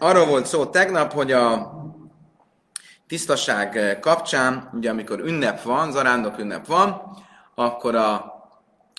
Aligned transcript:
arról 0.00 0.26
volt 0.26 0.46
szó 0.46 0.66
tegnap, 0.66 1.12
hogy 1.12 1.32
a 1.32 1.72
tisztaság 3.06 3.98
kapcsán, 4.00 4.70
ugye 4.72 4.90
amikor 4.90 5.20
ünnep 5.20 5.62
van, 5.62 5.92
zarándok 5.92 6.38
ünnep 6.38 6.66
van, 6.66 7.02
akkor 7.54 7.94
a 7.94 8.34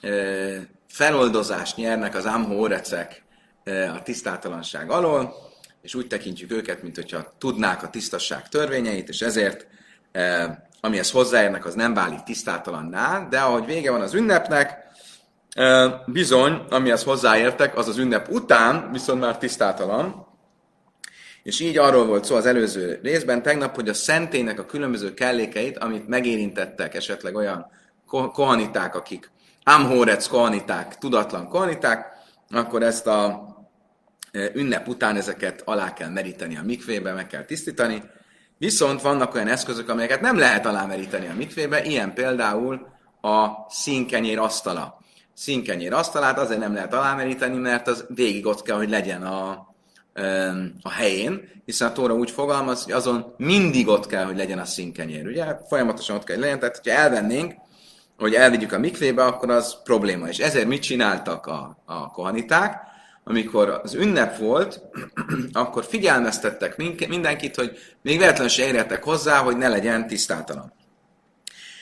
e, 0.01 0.09
feloldozást 0.87 1.75
nyernek 1.75 2.15
az 2.15 2.25
amhórecek 2.25 3.23
e, 3.63 3.91
a 3.91 4.01
tisztátalanság 4.01 4.89
alól, 4.89 5.33
és 5.81 5.95
úgy 5.95 6.07
tekintjük 6.07 6.51
őket, 6.51 6.81
mint 6.81 6.95
hogyha 6.95 7.33
tudnák 7.37 7.83
a 7.83 7.89
tisztasság 7.89 8.49
törvényeit, 8.49 9.09
és 9.09 9.21
ezért 9.21 9.67
e, 10.11 10.69
amihez 10.81 11.11
hozzáérnek, 11.11 11.65
az 11.65 11.73
nem 11.73 11.93
válik 11.93 12.23
tisztátalanná, 12.23 13.27
de 13.29 13.39
ahogy 13.39 13.65
vége 13.65 13.91
van 13.91 14.01
az 14.01 14.13
ünnepnek, 14.13 14.89
bizony, 16.05 16.61
amihez 16.69 17.03
hozzáértek, 17.03 17.77
az 17.77 17.87
az 17.87 17.97
ünnep 17.97 18.29
után 18.29 18.91
viszont 18.91 19.19
már 19.19 19.37
tisztátalan, 19.37 20.30
és 21.43 21.59
így 21.59 21.77
arról 21.77 22.05
volt 22.05 22.25
szó 22.25 22.35
az 22.35 22.45
előző 22.45 22.99
részben 23.03 23.41
tegnap, 23.41 23.75
hogy 23.75 23.89
a 23.89 23.93
szentének 23.93 24.59
a 24.59 24.65
különböző 24.65 25.13
kellékeit, 25.13 25.77
amit 25.77 26.07
megérintettek 26.07 26.95
esetleg 26.95 27.35
olyan 27.35 27.65
kohaniták, 28.07 28.95
akik 28.95 29.31
Amhorec 29.63 30.27
kohaniták, 30.27 30.97
tudatlan 30.97 31.47
kohaniták, 31.47 32.05
akkor 32.49 32.83
ezt 32.83 33.07
a 33.07 33.49
ünnep 34.53 34.87
után 34.87 35.15
ezeket 35.15 35.61
alá 35.65 35.93
kell 35.93 36.09
meríteni 36.09 36.57
a 36.57 36.63
mikvébe, 36.63 37.13
meg 37.13 37.27
kell 37.27 37.45
tisztítani. 37.45 38.03
Viszont 38.57 39.01
vannak 39.01 39.35
olyan 39.35 39.47
eszközök, 39.47 39.89
amelyeket 39.89 40.21
nem 40.21 40.37
lehet 40.37 40.65
alámeríteni 40.65 41.27
a 41.27 41.33
mikvébe, 41.33 41.83
ilyen 41.83 42.13
például 42.13 42.87
a 43.21 43.47
színkenyér 43.69 44.39
asztala. 44.39 44.99
Színkenyér 45.33 45.93
asztalát 45.93 46.39
azért 46.39 46.59
nem 46.59 46.73
lehet 46.73 46.93
alámeríteni, 46.93 47.57
mert 47.57 47.87
az 47.87 48.05
végig 48.07 48.45
ott 48.45 48.61
kell, 48.61 48.77
hogy 48.77 48.89
legyen 48.89 49.23
a, 49.23 49.70
a 50.81 50.89
helyén, 50.89 51.49
hiszen 51.65 51.87
a 51.87 51.91
Tóra 51.91 52.13
úgy 52.13 52.31
fogalmaz, 52.31 52.83
hogy 52.83 52.93
azon 52.93 53.33
mindig 53.37 53.87
ott 53.87 54.07
kell, 54.07 54.25
hogy 54.25 54.37
legyen 54.37 54.59
a 54.59 54.65
színkenyér. 54.65 55.27
Ugye 55.27 55.45
folyamatosan 55.69 56.15
ott 56.15 56.23
kell, 56.23 56.35
hogy 56.35 56.45
legyen, 56.45 56.59
tehát 56.59 56.81
ha 56.83 56.91
elvennénk, 56.91 57.53
hogy 58.17 58.33
elvigyük 58.33 58.71
a 58.71 58.79
mikvébe, 58.79 59.23
akkor 59.23 59.49
az 59.49 59.81
probléma. 59.83 60.27
És 60.27 60.37
ezért 60.37 60.67
mit 60.67 60.81
csináltak 60.81 61.45
a, 61.45 61.77
a 61.85 62.11
kohaniták? 62.11 62.89
Amikor 63.23 63.79
az 63.83 63.93
ünnep 63.93 64.37
volt, 64.37 64.81
akkor 65.53 65.85
figyelmeztettek 65.85 66.77
mindenkit, 67.07 67.55
hogy 67.55 67.77
még 68.01 68.17
véletlenül 68.17 68.49
se 68.49 68.65
érjetek 68.65 69.03
hozzá, 69.03 69.37
hogy 69.37 69.57
ne 69.57 69.67
legyen 69.67 70.07
tisztátalan. 70.07 70.73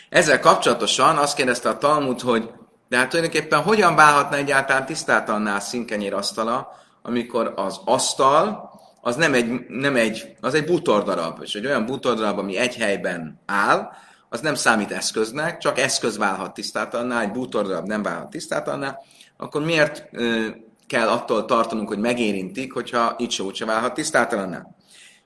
Ezzel 0.10 0.40
kapcsolatosan 0.40 1.18
azt 1.18 1.36
kérdezte 1.36 1.70
a 1.70 1.78
Talmud, 1.78 2.20
hogy 2.20 2.50
de 2.90 2.98
hát 2.98 3.10
tulajdonképpen 3.10 3.62
hogyan 3.62 3.96
válhatna 3.96 4.36
egyáltalán 4.36 4.86
tisztátalanná 4.86 5.56
a 5.56 5.60
színkenyér 5.60 6.14
asztala, 6.14 6.80
amikor 7.02 7.54
az 7.56 7.80
asztal 7.86 8.70
az 9.02 9.16
nem 9.16 9.34
egy, 9.34 9.66
nem 9.68 9.96
egy, 9.96 10.36
az 10.42 10.54
egy 10.54 10.66
bútordarab, 10.66 11.40
és 11.42 11.54
egy 11.54 11.66
olyan 11.66 11.86
bútordarab, 11.86 12.38
ami 12.38 12.58
egy 12.58 12.76
helyben 12.76 13.42
áll, 13.46 13.92
az 14.30 14.40
nem 14.40 14.56
számít 14.56 14.92
eszköznek, 14.92 15.58
csak 15.58 15.80
eszköz 15.80 16.18
válhat 16.18 16.54
tisztátalanná, 16.54 17.22
egy 17.22 17.32
bútordarab 17.32 17.88
nem 17.88 18.04
válhat 18.04 18.30
tisztátalanná, 18.30 18.98
akkor 19.38 19.66
miért 19.66 20.08
ö, 20.12 20.48
kell 20.88 21.08
attól 21.08 21.46
tartanunk, 21.46 21.88
hogy 21.88 22.00
megérintik, 22.00 22.74
hogyha 22.74 23.16
itt 23.18 23.30
se 23.30 23.44
úgyse 23.44 23.66
válhat 23.66 23.94
tisztátalanná? 23.94 24.66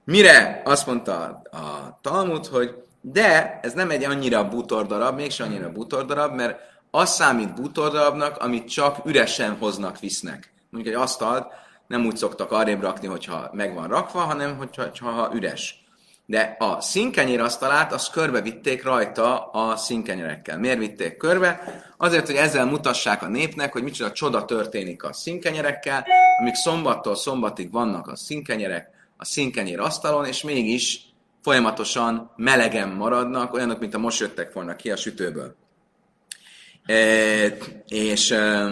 Mire 0.03 0.61
azt 0.65 0.87
mondta 0.87 1.41
a 1.51 1.99
Talmud, 2.01 2.45
hogy 2.45 2.75
de 3.01 3.59
ez 3.61 3.73
nem 3.73 3.89
egy 3.89 4.03
annyira 4.03 4.47
bútordarab, 4.47 5.15
mégsem 5.15 5.47
annyira 5.47 5.71
bútordarab, 5.71 6.33
mert 6.33 6.59
az 6.91 7.09
számít 7.09 7.55
bútordarabnak, 7.55 8.37
amit 8.37 8.69
csak 8.69 9.05
üresen 9.05 9.57
hoznak, 9.59 9.99
visznek. 9.99 10.52
Mondjuk 10.73 10.95
egy 10.95 11.01
asztalt 11.01 11.47
nem 11.87 12.05
úgy 12.05 12.17
szoktak 12.17 12.51
arrébb 12.51 12.81
rakni, 12.81 13.07
hogyha 13.07 13.49
meg 13.51 13.73
van 13.73 13.87
rakva, 13.87 14.19
hanem 14.19 14.57
hogyha, 14.57 14.81
hogyha 14.81 15.31
üres. 15.33 15.85
De 16.25 16.55
a 16.59 16.81
színkenyér 16.81 17.39
asztalát, 17.39 17.93
azt 17.93 18.11
körbe 18.11 18.41
vitték 18.41 18.83
rajta 18.83 19.45
a 19.45 19.75
színkenyerekkel. 19.75 20.59
Miért 20.59 20.77
vitték 20.77 21.17
körbe? 21.17 21.81
Azért, 21.97 22.25
hogy 22.25 22.35
ezzel 22.35 22.65
mutassák 22.65 23.23
a 23.23 23.27
népnek, 23.27 23.71
hogy 23.71 23.83
micsoda 23.83 24.11
csoda 24.11 24.45
történik 24.45 25.03
a 25.03 25.13
színkenyerekkel, 25.13 26.05
amik 26.39 26.55
szombattól 26.55 27.15
szombatig 27.15 27.71
vannak 27.71 28.07
a 28.07 28.15
színkenyerek 28.15 28.89
a 29.17 29.25
színkenyér 29.25 29.79
asztalon, 29.79 30.25
és 30.25 30.43
mégis 30.43 31.01
folyamatosan 31.41 32.31
melegen 32.35 32.89
maradnak, 32.89 33.53
olyanok, 33.53 33.79
mint 33.79 33.93
a 33.93 33.97
most 33.97 34.19
jöttek 34.19 34.53
volna 34.53 34.75
ki 34.75 34.91
a 34.91 34.95
sütőből. 34.95 35.55
E, 36.85 36.95
és 37.87 38.31
e, 38.31 38.69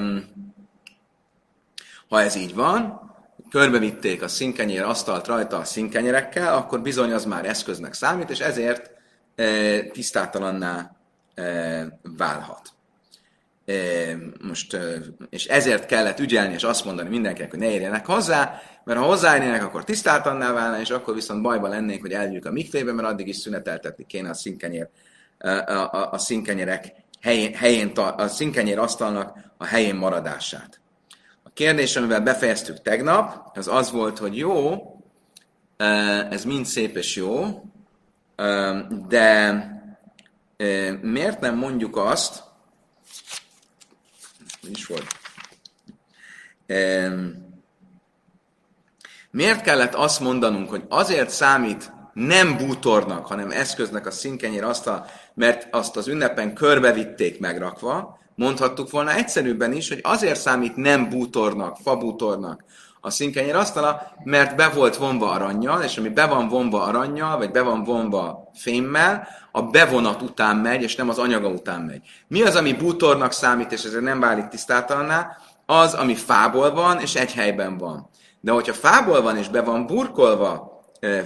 ha 2.11 2.21
ez 2.21 2.35
így 2.35 2.55
van, 2.55 3.01
körbevitték 3.49 4.21
a 4.21 4.27
színkenyér 4.27 4.81
asztalt 4.81 5.27
rajta 5.27 5.57
a 5.57 5.63
színkenyerekkel, 5.63 6.57
akkor 6.57 6.81
bizony 6.81 7.11
az 7.11 7.25
már 7.25 7.45
eszköznek 7.45 7.93
számít, 7.93 8.29
és 8.29 8.39
ezért 8.39 8.91
e, 9.35 9.79
tisztátalanná 9.81 10.95
e, 11.35 11.99
válhat. 12.17 12.69
E, 13.65 13.73
most, 14.41 14.73
e, 14.73 14.79
és 15.29 15.45
ezért 15.45 15.85
kellett 15.85 16.19
ügyelni, 16.19 16.53
és 16.53 16.63
azt 16.63 16.85
mondani 16.85 17.09
mindenkinek, 17.09 17.49
hogy 17.49 17.59
ne 17.59 17.71
érjenek 17.71 18.05
hozzá, 18.05 18.61
mert 18.83 18.99
ha 18.99 19.05
hozzáérnének, 19.05 19.63
akkor 19.63 19.83
tisztátalanná 19.83 20.51
válna, 20.53 20.79
és 20.79 20.89
akkor 20.89 21.13
viszont 21.13 21.41
bajba 21.41 21.67
lennénk, 21.67 22.01
hogy 22.01 22.13
elvigyük 22.13 22.45
a 22.45 22.51
mikvébe, 22.51 22.93
mert 22.93 23.07
addig 23.07 23.27
is 23.27 23.37
szüneteltetni 23.37 24.05
kéne 24.05 24.29
a 24.29 24.33
színkenyér, 24.33 24.87
a, 25.39 25.47
a, 25.47 26.11
a 26.11 26.17
színkenyerek 26.17 26.93
helyén, 27.21 27.53
helyén, 27.53 27.87
a 27.95 28.27
színkenyér 28.27 28.79
asztalnak 28.79 29.37
a 29.57 29.65
helyén 29.65 29.95
maradását. 29.95 30.80
A 31.51 31.53
kérdés, 31.53 31.95
amivel 31.95 32.21
befejeztük 32.21 32.81
tegnap, 32.81 33.57
az 33.57 33.67
az 33.67 33.91
volt, 33.91 34.17
hogy 34.17 34.37
jó, 34.37 34.75
ez 36.29 36.45
mind 36.45 36.65
szép 36.65 36.95
és 36.95 37.15
jó, 37.15 37.63
de 39.07 39.65
miért 41.01 41.39
nem 41.39 41.55
mondjuk 41.55 41.97
azt, 41.97 42.43
mi 44.61 44.69
is 44.69 44.85
volt? 44.85 45.07
Miért 49.31 49.61
kellett 49.61 49.93
azt 49.93 50.19
mondanunk, 50.19 50.69
hogy 50.69 50.83
azért 50.89 51.29
számít 51.29 51.91
nem 52.13 52.57
bútornak, 52.57 53.25
hanem 53.25 53.51
eszköznek 53.51 54.05
a 54.05 54.11
színkenyér 54.11 54.63
asztal, 54.63 55.05
mert 55.33 55.67
azt 55.71 55.97
az 55.97 56.07
ünnepen 56.07 56.53
körbevitték 56.53 57.39
megrakva, 57.39 58.20
mondhattuk 58.41 58.89
volna 58.89 59.13
egyszerűbben 59.13 59.73
is, 59.73 59.89
hogy 59.89 59.99
azért 60.03 60.39
számít 60.39 60.75
nem 60.75 61.09
bútornak, 61.09 61.77
fabútornak 61.83 62.63
a 63.01 63.09
színkenyér 63.09 63.55
asztala, 63.55 64.13
mert 64.23 64.55
be 64.55 64.69
volt 64.69 64.95
vonva 64.95 65.31
aranyjal, 65.31 65.81
és 65.81 65.97
ami 65.97 66.09
be 66.09 66.25
van 66.25 66.47
vonva 66.47 66.83
aranyjal, 66.83 67.37
vagy 67.37 67.51
be 67.51 67.61
van 67.61 67.83
vonva 67.83 68.51
fémmel, 68.53 69.27
a 69.51 69.61
bevonat 69.61 70.21
után 70.21 70.55
megy, 70.55 70.81
és 70.81 70.95
nem 70.95 71.09
az 71.09 71.17
anyaga 71.17 71.47
után 71.47 71.81
megy. 71.81 72.01
Mi 72.27 72.41
az, 72.41 72.55
ami 72.55 72.73
bútornak 72.73 73.31
számít, 73.31 73.71
és 73.71 73.83
ezért 73.83 74.03
nem 74.03 74.19
válik 74.19 74.47
tisztátalanná? 74.47 75.37
Az, 75.65 75.93
ami 75.93 76.15
fából 76.15 76.71
van, 76.73 76.99
és 76.99 77.15
egy 77.15 77.33
helyben 77.33 77.77
van. 77.77 78.09
De 78.39 78.51
hogyha 78.51 78.73
fából 78.73 79.21
van, 79.21 79.37
és 79.37 79.49
be 79.49 79.61
van 79.61 79.85
burkolva 79.85 80.70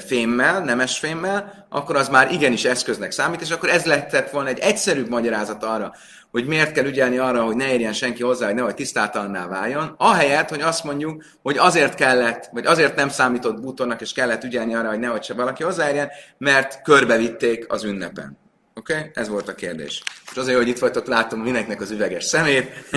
fémmel, 0.08 0.64
nemes 0.64 0.98
fémmel, 0.98 1.68
akkor 1.70 1.96
az 1.96 2.10
már 2.10 2.32
igenis 2.32 2.66
eszköznek 2.66 3.12
számít, 3.12 3.42
és 3.42 3.52
akkor 3.52 3.70
ez 3.70 3.86
lehetett 3.86 4.30
volna 4.30 4.50
egy 4.50 4.60
egyszerűbb 4.60 5.10
magyarázat 5.10 5.64
arra, 5.64 5.94
hogy 6.32 6.46
miért 6.46 6.72
kell 6.72 6.86
ügyelni 6.86 7.18
arra, 7.18 7.44
hogy 7.44 7.56
ne 7.56 7.72
érjen 7.72 7.94
senki 7.94 8.24
hozzá, 8.24 8.46
hogy 8.46 8.56
nehogy 8.56 8.76
tisztátalanná 8.76 9.48
váljon, 9.48 9.96
ahelyett, 9.98 10.50
hogy 10.50 10.62
azt 10.62 10.84
mondjuk, 10.84 11.24
hogy 11.42 11.58
azért 11.58 11.96
kellett, 11.96 12.50
vagy 12.52 12.66
azért 12.66 12.96
nem 12.96 13.10
számított 13.10 13.62
bútornak, 13.62 14.02
és 14.02 14.12
kellett 14.12 14.44
ügyelni 14.44 14.76
arra, 14.76 14.90
hogy 14.90 15.00
nehogy 15.00 15.24
se 15.24 15.34
valaki 15.34 15.64
hozzáérjen, 15.64 16.10
mert 16.38 16.82
körbevitték 16.82 17.72
az 17.72 17.84
ünnepen. 17.84 18.38
Oké? 18.76 18.94
Okay? 18.98 19.12
Ez 19.14 19.28
volt 19.28 19.48
a 19.48 19.56
kérdés. 19.56 20.04
És 20.32 20.38
azért, 20.38 20.58
hogy 20.58 20.68
itt 20.68 20.80
vagytok, 20.80 21.08
látom 21.08 21.40
mindenkinek 21.40 21.82
az 21.82 21.92
üveges 21.92 22.24
szemét. 22.24 22.72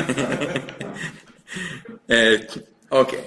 Oké. 2.06 2.66
Okay. 2.88 3.20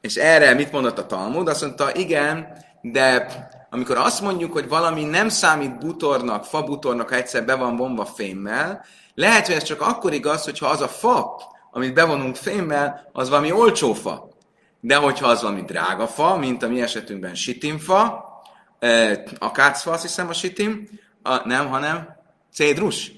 És 0.00 0.14
erre 0.14 0.54
mit 0.54 0.72
mondott 0.72 0.98
a 0.98 1.06
Talmud? 1.06 1.48
Azt 1.48 1.60
mondta, 1.60 1.94
igen, 1.94 2.46
de 2.80 3.26
amikor 3.70 3.96
azt 3.96 4.20
mondjuk, 4.20 4.52
hogy 4.52 4.68
valami 4.68 5.04
nem 5.04 5.28
számít 5.28 5.78
butornak, 5.78 6.44
fabutornak, 6.44 7.08
ha 7.08 7.14
egyszer 7.14 7.44
be 7.44 7.54
van 7.54 7.76
vonva 7.76 8.04
fémmel, 8.04 8.84
lehet, 9.14 9.46
hogy 9.46 9.54
ez 9.54 9.62
csak 9.62 9.80
akkor 9.80 10.12
igaz, 10.12 10.44
hogyha 10.44 10.66
az 10.66 10.80
a 10.80 10.88
fa, 10.88 11.40
amit 11.70 11.94
bevonunk 11.94 12.36
fémmel, 12.36 13.10
az 13.12 13.28
valami 13.28 13.52
olcsó 13.52 13.92
fa. 13.92 14.28
De 14.80 14.96
hogyha 14.96 15.26
az 15.26 15.42
valami 15.42 15.62
drága 15.62 16.06
fa, 16.06 16.36
mint 16.36 16.62
a 16.62 16.68
mi 16.68 16.82
esetünkben 16.82 17.34
sitimfa, 17.34 18.28
a 19.38 19.50
kácfa, 19.50 19.90
azt 19.90 20.02
hiszem 20.02 20.28
a 20.28 20.32
sitim, 20.32 20.88
a, 21.22 21.48
nem, 21.48 21.68
hanem 21.68 22.16
cédrus. 22.52 23.12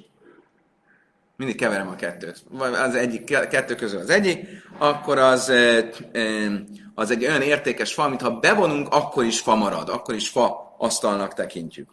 Mindig 1.37 1.56
keverem 1.56 1.88
a 1.88 1.94
kettőt. 1.94 2.43
Vagy 2.50 2.73
az 2.73 2.94
egyik, 2.94 3.25
kettő 3.25 3.75
közül 3.75 3.99
az 3.99 4.11
egyik, 4.11 4.47
akkor 4.79 5.19
az, 5.19 5.53
az 6.94 7.11
egy 7.11 7.25
olyan 7.25 7.43
értékes 7.43 7.94
fa, 7.94 8.03
amit 8.03 8.21
ha 8.21 8.31
bevonunk, 8.31 8.89
akkor 8.94 9.25
is 9.25 9.41
fa 9.41 9.55
marad, 9.55 9.89
akkor 9.89 10.15
is 10.15 10.29
fa 10.29 10.75
asztalnak 10.79 11.35
tekintjük. 11.35 11.91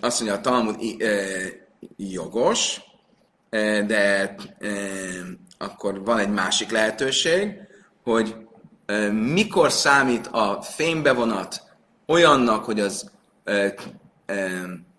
Azt 0.00 0.20
mondja 0.20 0.38
a 0.38 0.40
Talmud, 0.40 0.76
jogos, 1.96 2.80
de 3.86 4.34
akkor 5.58 6.04
van 6.04 6.18
egy 6.18 6.30
másik 6.30 6.70
lehetőség, 6.70 7.54
hogy 8.02 8.36
mikor 9.12 9.72
számít 9.72 10.26
a 10.26 10.62
fénybevonat 10.62 11.62
olyannak, 12.06 12.64
hogy 12.64 12.80
az 12.80 13.10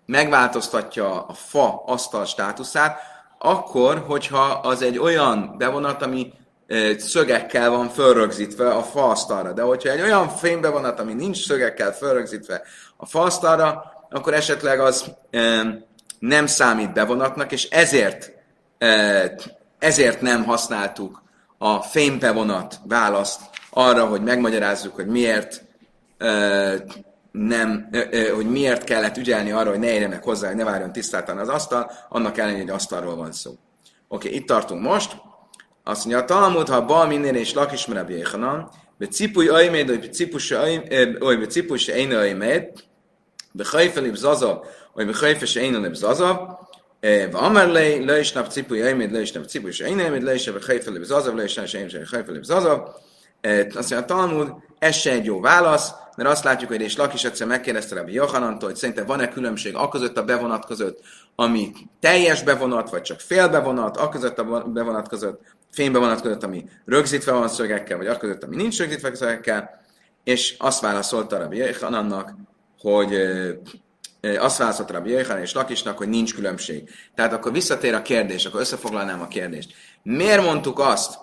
megváltoztatja 0.06 1.26
a 1.26 1.32
fa 1.32 1.82
asztal 1.86 2.24
státuszát, 2.24 3.00
akkor, 3.38 3.98
hogyha 3.98 4.44
az 4.44 4.82
egy 4.82 4.98
olyan 4.98 5.54
bevonat, 5.58 6.02
ami 6.02 6.32
szögekkel 6.98 7.70
van 7.70 7.88
fölrögzítve 7.88 8.70
a 8.70 8.82
faasztalra. 8.82 9.52
De 9.52 9.62
hogyha 9.62 9.90
egy 9.90 10.00
olyan 10.00 10.28
fénybevonat, 10.28 11.00
ami 11.00 11.12
nincs 11.12 11.46
szögekkel 11.46 11.92
fölrögzítve 11.92 12.62
a 12.96 13.06
faasztalra, 13.06 13.92
akkor 14.10 14.34
esetleg 14.34 14.80
az 14.80 15.04
nem 16.18 16.46
számít 16.46 16.92
bevonatnak, 16.92 17.52
és 17.52 17.68
ezért, 17.68 18.32
ezért 19.78 20.20
nem 20.20 20.44
használtuk 20.44 21.22
a 21.58 21.80
fénybevonat 21.82 22.80
választ 22.84 23.40
arra, 23.70 24.04
hogy 24.04 24.22
megmagyarázzuk, 24.22 24.94
hogy 24.94 25.06
miért 25.06 25.64
nem, 27.30 27.88
hogy 28.34 28.50
miért 28.50 28.84
kellett 28.84 29.16
ügyelni 29.16 29.50
arra, 29.50 29.70
hogy 29.70 29.78
ne 29.78 29.92
érjenek 29.92 30.24
hozzá, 30.24 30.46
hogy 30.46 30.56
ne 30.56 30.64
várjon 30.64 30.92
tisztáltan 30.92 31.38
az 31.38 31.48
asztal, 31.48 31.90
annak 32.08 32.38
ellenére, 32.38 32.62
hogy 32.62 32.70
asztalról 32.70 33.16
van 33.16 33.32
szó. 33.32 33.50
Oké, 34.08 34.26
okay, 34.26 34.38
itt 34.38 34.46
tartunk 34.46 34.82
most. 34.82 35.16
Azt 35.83 36.05
mondja, 36.05 36.23
a 36.23 36.25
Talmud, 36.25 36.69
ha 36.69 36.85
bal 36.85 37.07
minél 37.07 37.35
és 37.35 37.53
lakismerebb 37.53 38.09
jéhanan, 38.09 38.69
be 38.97 39.07
cipuj 39.07 39.47
ajméd, 39.47 39.87
vagy 39.87 39.99
be 41.39 41.47
cipus 41.47 41.87
én 41.87 42.15
ajméd, 42.15 42.69
be 43.51 43.63
hajfel 43.67 44.05
ibzaza, 44.05 44.63
vagy 44.93 45.05
be 45.05 45.17
hajfel 45.17 45.47
se 45.47 45.61
én 45.61 45.83
ibzaza, 45.85 46.57
ואמר 47.01 47.71
לי, 47.71 48.05
לא 48.05 48.13
ישנב 48.13 48.47
ציפוי 48.47 48.91
עמד, 48.91 49.11
לא 49.11 49.17
ישנב 49.17 49.45
ציפוי 49.45 49.73
שאין 49.73 49.99
עמד, 49.99 50.23
לא 50.23 50.31
ישנב 50.31 50.59
חיפה 50.59 50.91
לבזזב, 50.91 51.35
לא 51.35 51.41
ישנב 51.41 51.65
שאין 51.65 51.89
חיפה 52.05 52.31
לבזזב. 52.31 52.77
Azt 53.43 53.73
mondja, 53.75 53.97
a 53.97 54.05
Talmud, 54.05 54.53
ez 54.79 54.95
se 54.95 55.11
egy 55.11 55.25
jó 55.25 55.39
válasz, 55.39 55.93
mert 56.15 56.29
azt 56.29 56.43
látjuk, 56.43 56.69
hogy 56.69 56.81
és 56.81 56.97
Lakis 56.97 57.23
egyszer 57.23 57.47
megkérdezte 57.47 57.95
Rabbi 57.95 58.13
Johanantól, 58.13 58.69
hogy 58.69 58.77
szerintem 58.77 59.05
van-e 59.05 59.29
különbség 59.29 59.75
a 59.75 59.89
között 59.89 60.17
a 60.17 60.23
bevonat 60.23 60.65
között, 60.65 60.99
ami 61.35 61.71
teljes 61.99 62.43
bevonat, 62.43 62.89
vagy 62.89 63.01
csak 63.01 63.19
fél 63.19 63.49
bevonat, 63.49 63.97
a 63.97 64.09
között 64.09 64.39
a 64.39 64.43
bevonat 64.65 65.07
között, 65.07 65.39
fénybevonat 65.72 66.20
között, 66.20 66.42
ami 66.42 66.64
rögzítve 66.84 67.32
van 67.32 67.48
szögekkel, 67.48 67.96
vagy 67.96 68.16
között, 68.16 68.44
ami 68.44 68.56
nincs 68.56 68.78
rögzítve 68.78 69.14
szögekkel, 69.14 69.80
és 70.24 70.54
azt 70.58 70.80
válaszolta 70.80 71.38
Rabbi 71.38 71.56
Johanannak, 71.56 72.34
hogy 72.78 73.14
azt 74.38 74.58
válaszolt 74.58 74.90
Rabbi 74.90 75.10
Jöjjhan 75.10 75.38
és 75.38 75.54
Lakisnak, 75.54 75.98
hogy 75.98 76.08
nincs 76.08 76.34
különbség. 76.34 76.90
Tehát 77.14 77.32
akkor 77.32 77.52
visszatér 77.52 77.94
a 77.94 78.02
kérdés, 78.02 78.44
akkor 78.44 78.60
összefoglalnám 78.60 79.20
a 79.20 79.28
kérdést. 79.28 79.74
Miért 80.02 80.42
mondtuk 80.42 80.78
azt, 80.78 81.18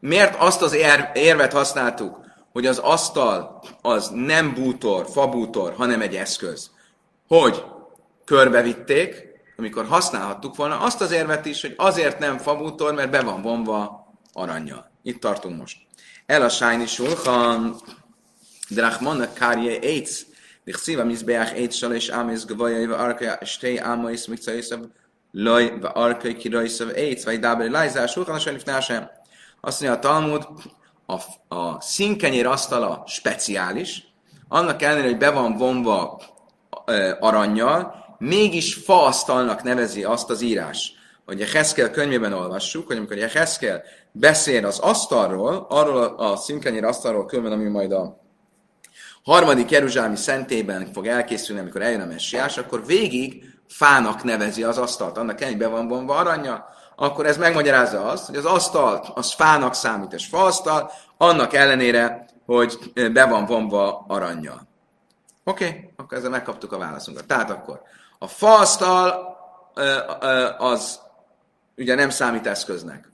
miért 0.00 0.34
azt 0.38 0.62
az 0.62 0.76
érvet 1.14 1.52
használtuk, 1.52 2.20
hogy 2.52 2.66
az 2.66 2.78
asztal 2.78 3.62
az 3.82 4.10
nem 4.14 4.54
bútor, 4.54 5.06
fabútor, 5.10 5.72
hanem 5.72 6.00
egy 6.00 6.14
eszköz. 6.14 6.70
Hogy 7.28 7.64
körbevitték, 8.24 9.31
amikor 9.57 9.85
használhattuk 9.85 10.55
volna 10.55 10.79
azt 10.79 11.01
az 11.01 11.11
érvet 11.11 11.45
is, 11.45 11.61
hogy 11.61 11.73
azért 11.77 12.19
nem 12.19 12.37
fabútor, 12.37 12.93
mert 12.93 13.11
be 13.11 13.21
van 13.21 13.41
vonva 13.41 14.07
aranyjal. 14.33 14.91
Itt 15.03 15.21
tartunk 15.21 15.57
most. 15.57 15.77
El 16.25 16.41
a 16.41 16.49
sájni 16.49 16.85
sulchan, 16.85 17.75
drachmana 18.69 19.33
kárje 19.33 19.79
eitz, 19.79 20.25
דכסיב 20.67 20.99
המזבח 20.99 21.47
עץ 21.55 21.73
שלוש 21.73 22.09
אמס 22.09 22.45
גבוה 22.45 22.71
וארכה 22.89 23.45
שתי 23.45 23.81
אמס 23.81 24.27
מקצועיסב 24.29 24.77
לוי 25.33 25.71
וארכה 25.81 26.33
קירויסב 26.33 26.87
עץ 26.95 27.27
וידבר 27.27 27.65
אלי 27.65 27.89
זה 27.89 28.03
השולחן 28.03 28.35
אשר 28.35 28.51
לפני 28.51 28.73
השם. 28.73 29.01
Azt 29.63 29.81
mondja 29.81 29.97
a 29.97 29.99
Talmud, 29.99 30.47
a, 31.05 31.15
a 31.55 31.81
színkenyér 31.81 32.47
asztala 32.47 33.03
speciális, 33.07 34.03
annak 34.47 34.81
ellenére, 34.81 35.07
hogy 35.07 35.17
be 35.17 35.29
van 35.31 35.57
vonva 35.57 36.21
e, 36.85 37.17
aranyjal, 37.19 38.00
mégis 38.22 38.74
faasztalnak 38.74 39.62
nevezi 39.62 40.04
azt 40.04 40.30
az 40.30 40.40
írás. 40.40 40.92
Hogy 41.24 41.42
a 41.42 41.46
Heszkel 41.46 41.90
könyvében 41.90 42.32
olvassuk, 42.32 42.86
hogy 42.86 42.96
amikor 42.96 43.18
a 43.18 43.26
Heszkel 43.26 43.82
beszél 44.12 44.66
az 44.66 44.78
asztalról, 44.78 45.66
arról 45.68 46.02
a, 46.02 46.32
a 46.32 46.36
színkenyér 46.36 46.84
asztalról 46.84 47.26
különben, 47.26 47.52
ami 47.52 47.68
majd 47.68 47.92
a 47.92 48.20
harmadik 49.22 49.70
Jeruzsálemi 49.70 50.16
szentében 50.16 50.92
fog 50.92 51.06
elkészülni, 51.06 51.60
amikor 51.60 51.82
eljön 51.82 52.00
a 52.00 52.06
messiás, 52.06 52.58
akkor 52.58 52.86
végig 52.86 53.44
fának 53.68 54.22
nevezi 54.22 54.62
az 54.62 54.78
asztalt. 54.78 55.18
Annak 55.18 55.40
ellenére 55.40 55.68
be 55.68 55.74
van 55.74 55.88
vonva 55.88 56.16
aranya, 56.16 56.64
akkor 56.96 57.26
ez 57.26 57.36
megmagyarázza 57.36 58.04
azt, 58.04 58.26
hogy 58.26 58.36
az 58.36 58.44
asztal 58.44 59.12
az 59.14 59.32
fának 59.32 59.74
számít, 59.74 60.12
és 60.12 60.26
faasztal, 60.26 60.90
annak 61.16 61.54
ellenére, 61.54 62.26
hogy 62.46 62.92
be 63.12 63.26
van 63.26 63.46
vonva 63.46 64.04
aranyjal. 64.08 64.68
Oké, 65.44 65.66
okay, 65.66 65.90
akkor 65.96 66.18
ezzel 66.18 66.30
megkaptuk 66.30 66.72
a 66.72 66.78
válaszunkat. 66.78 67.26
Tehát 67.26 67.50
akkor 67.50 67.82
a 68.22 68.26
faasztal 68.26 69.36
az 70.58 71.00
ugye 71.76 71.94
nem 71.94 72.10
számít 72.10 72.46
eszköznek. 72.46 73.10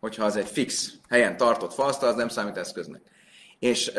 Hogyha 0.00 0.24
az 0.24 0.36
egy 0.36 0.48
fix 0.48 0.92
helyen 1.08 1.36
tartott 1.36 1.74
faasztal, 1.74 2.08
az 2.08 2.14
nem 2.14 2.28
számít 2.28 2.56
eszköznek. 2.56 3.00
És 3.58 3.92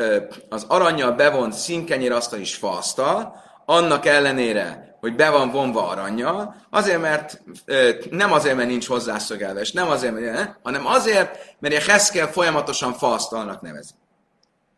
az 0.50 0.66
aranyjal 0.68 1.12
bevont 1.12 1.54
színkenyér 1.54 2.12
asztal 2.12 2.40
is 2.40 2.56
faasztal, 2.56 3.36
annak 3.66 4.06
ellenére, 4.06 4.98
hogy 5.00 5.16
be 5.16 5.30
van 5.30 5.52
vonva 5.52 5.88
aranyjal, 5.88 6.56
azért, 6.70 7.02
mert 7.02 7.42
nem 8.10 8.32
azért, 8.32 8.56
mert 8.56 8.70
nincs 8.70 8.88
hozzászögelve, 8.88 9.60
és 9.60 9.72
nem 9.72 9.90
azért, 9.90 10.14
mert, 10.14 10.58
hanem 10.64 10.86
azért, 10.86 11.56
mert 11.60 11.76
a 11.76 11.92
Heszkel 11.92 12.32
folyamatosan 12.32 12.94
faasztalnak 12.94 13.62
nevezi. 13.62 13.94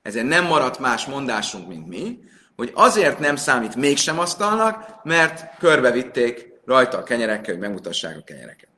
Ezért 0.02 0.28
nem 0.28 0.46
maradt 0.46 0.80
más 0.80 1.06
mondásunk, 1.06 1.68
mint 1.68 1.88
mi, 1.88 2.20
hogy 2.56 2.72
azért 2.74 3.20
nem 3.20 3.36
számít 3.36 3.76
mégsem 3.76 4.20
asztalnak, 4.20 5.04
mert 5.04 5.58
körbevitték 5.58 6.52
rajta 6.66 6.98
a 6.98 7.04
kenyerekkel, 7.04 7.54
hogy 7.54 7.64
megmutassák 7.64 8.18
a 8.18 8.24
kenyereket. 8.24 8.70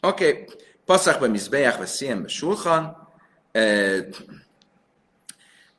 Oké, 0.00 0.30
okay. 0.30 0.44
passzakba 0.84 1.28
mizbejach, 1.28 1.78
vagy 1.78 1.86
szienbe 1.86 2.28
sulchan, 2.28 3.08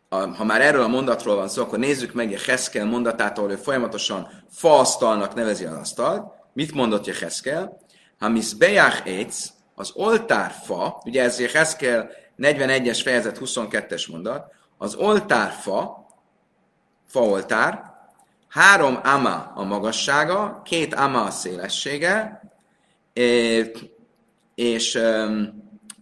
ha 0.09 0.43
már 0.43 0.61
erről 0.61 0.81
a 0.81 0.87
mondatról 0.87 1.35
van 1.35 1.49
szó, 1.49 1.61
akkor 1.61 1.79
nézzük 1.79 2.13
meg 2.13 2.31
Jeheszkel 2.31 2.85
mondatát, 2.85 3.37
ahol 3.37 3.51
ő 3.51 3.55
folyamatosan 3.55 4.27
faasztalnak 4.49 5.33
nevezi 5.33 5.65
az 5.65 5.77
asztalt. 5.77 6.33
Mit 6.53 6.73
mondott 6.73 7.05
Jeheszkel? 7.05 7.77
Ha 8.19 8.31
bejach 8.57 9.07
etz, 9.07 9.53
az 9.75 9.91
oltárfa, 9.93 11.01
ugye 11.05 11.23
ez 11.23 11.39
Jeheszkel 11.39 12.09
41-es 12.37 12.99
fejezet 13.03 13.37
22-es 13.41 14.11
mondat, 14.11 14.53
az 14.77 14.95
oltárfa, 14.95 15.98
faoltár, 17.09 17.93
három 18.47 18.99
ama 19.03 19.51
a 19.55 19.63
magassága, 19.63 20.61
két 20.65 20.93
ama 20.93 21.23
a 21.23 21.31
szélessége, 21.31 22.41
és 24.55 24.99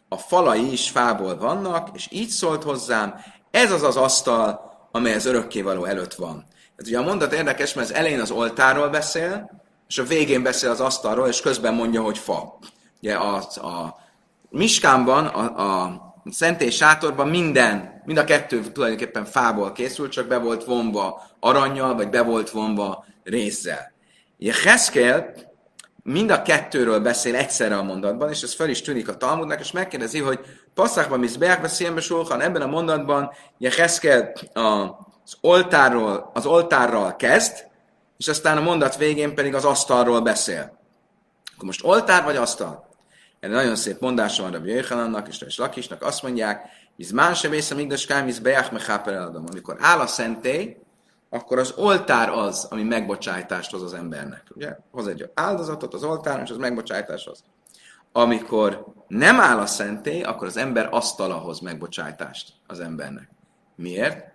a 0.10 0.18
falai 0.18 0.72
is 0.72 0.90
fából 0.90 1.38
vannak, 1.38 1.90
és 1.94 2.08
így 2.12 2.30
szólt 2.30 2.64
hozzám, 2.64 3.16
ez 3.52 3.72
az 3.72 3.84
az 3.84 3.98
asztal, 3.98 4.72
amely 4.92 5.14
az 5.14 5.26
örökkévaló 5.26 5.86
előtt 5.86 6.14
van. 6.14 6.46
Ez 6.76 6.88
ugye 6.88 6.98
a 6.98 7.04
mondat 7.04 7.34
érdekes, 7.34 7.74
mert 7.74 7.90
az 7.90 7.96
elején 7.96 8.20
az 8.20 8.32
oltáról 8.32 8.90
beszél, 8.90 9.62
és 9.88 9.98
a 9.98 10.04
végén 10.04 10.44
beszél 10.44 10.70
az 10.70 10.80
asztalról, 10.80 11.28
és 11.28 11.42
közben 11.42 11.74
mondja, 11.74 12.02
hogy 12.02 12.18
fa. 12.18 12.58
Ugye 13.02 13.16
a, 13.16 13.36
a 13.56 13.98
Miskánban, 14.50 15.26
a, 15.26 15.84
a 15.84 16.07
szentély 16.32 16.70
sátorban 16.70 17.28
minden, 17.28 18.02
mind 18.06 18.18
a 18.18 18.24
kettő 18.24 18.62
tulajdonképpen 18.62 19.26
fából 19.26 19.72
készült, 19.72 20.12
csak 20.12 20.28
be 20.28 20.38
volt 20.38 20.64
vonva 20.64 21.22
aranyjal, 21.40 21.96
vagy 21.96 22.10
be 22.10 22.22
volt 22.22 22.50
vonva 22.50 23.06
rézzel. 23.24 23.92
Ugye 24.40 24.54
Heszkel 24.64 25.34
mind 26.04 26.30
a 26.30 26.42
kettőről 26.42 27.00
beszél 27.00 27.36
egyszerre 27.36 27.78
a 27.78 27.84
mondatban, 27.84 28.30
és 28.30 28.42
ez 28.42 28.54
fel 28.54 28.70
is 28.70 28.82
tűnik 28.82 29.08
a 29.08 29.18
Talmudnak, 29.18 29.60
és 29.60 29.72
megkérdezi, 29.72 30.20
hogy 30.20 30.40
Passzakban, 30.74 31.20
Mizbeákban, 31.20 31.70
Szienbe 31.70 32.02
Sulhan, 32.02 32.42
ebben 32.42 32.62
a 32.62 32.68
mondatban 32.68 33.32
Jeheszkel 33.58 34.34
az 34.54 35.38
oltárról, 35.42 36.32
az 36.34 36.46
oltárral 36.46 37.16
kezd, 37.16 37.66
és 38.18 38.28
aztán 38.28 38.58
a 38.58 38.62
mondat 38.62 38.98
végén 38.98 39.36
pedig 39.36 39.56
az 39.56 39.66
asztalról 39.66 40.22
beszél. 40.22 40.80
Akkor 41.56 41.66
most 41.66 41.84
oltár 41.84 42.24
vagy 42.24 42.36
asztal? 42.36 42.87
Erre 43.48 43.56
nagyon 43.56 43.76
szép 43.76 44.00
mondása 44.00 44.44
van 44.44 44.52
Rabbi 44.52 44.70
Jöjhanannak 44.70 45.28
és 45.28 45.42
és 45.42 45.58
Lakisnak, 45.58 46.04
azt 46.04 46.24
mondják, 46.24 46.70
hogy 46.96 47.06
más 47.14 47.40
sem 47.40 47.54
észre 47.54 47.76
migdas 47.76 48.06
kámiz 48.06 48.40
beják 48.40 48.72
me 48.72 49.02
Amikor 49.48 49.78
áll 49.80 50.00
a 50.00 50.08
szentély, 50.08 50.78
akkor 51.30 51.60
az 51.60 51.74
oltár 51.78 52.30
az, 52.30 52.68
ami 52.70 52.84
megbocsájtást 52.84 53.72
hoz 53.72 53.82
az 53.82 53.94
embernek. 53.94 54.44
Ugye? 54.56 54.78
Hoz 54.92 55.08
egy 55.08 55.32
áldozatot 55.34 55.94
az 55.94 56.04
oltár, 56.04 56.42
és 56.44 56.50
az 56.50 56.58
megbocsájtás 56.58 57.26
hoz. 57.26 57.44
Amikor 58.12 58.86
nem 59.08 59.40
áll 59.40 59.60
a 59.60 59.66
szentély, 59.66 60.22
akkor 60.24 60.48
az 60.48 60.58
ember 60.58 60.88
asztala 60.92 61.36
hoz 61.36 61.60
megbocsájtást 61.60 62.54
az 62.68 62.80
embernek. 62.80 63.30
Miért? 63.76 64.26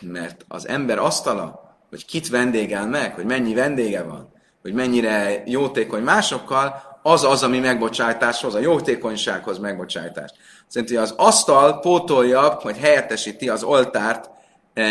Mert 0.00 0.44
az 0.48 0.68
ember 0.68 0.98
asztala, 0.98 1.76
hogy 1.88 2.04
kit 2.04 2.28
vendégel 2.28 2.86
meg, 2.86 3.14
hogy 3.14 3.24
mennyi 3.24 3.54
vendége 3.54 4.02
van, 4.02 4.32
hogy 4.62 4.74
mennyire 4.74 5.42
jótékony 5.46 6.02
másokkal, 6.02 6.85
az 7.06 7.24
az, 7.24 7.42
ami 7.42 7.58
megbocsájtás 7.58 8.40
hoz, 8.40 8.54
a 8.54 8.58
jótékonysághoz 8.58 9.58
megbocsájtást. 9.58 10.34
Szerint, 10.66 10.90
hogy 10.90 11.02
az 11.02 11.14
asztal 11.16 11.80
pótolja, 11.80 12.58
vagy 12.62 12.76
helyettesíti 12.76 13.48
az 13.48 13.62
oltárt, 13.62 14.30
e, 14.74 14.82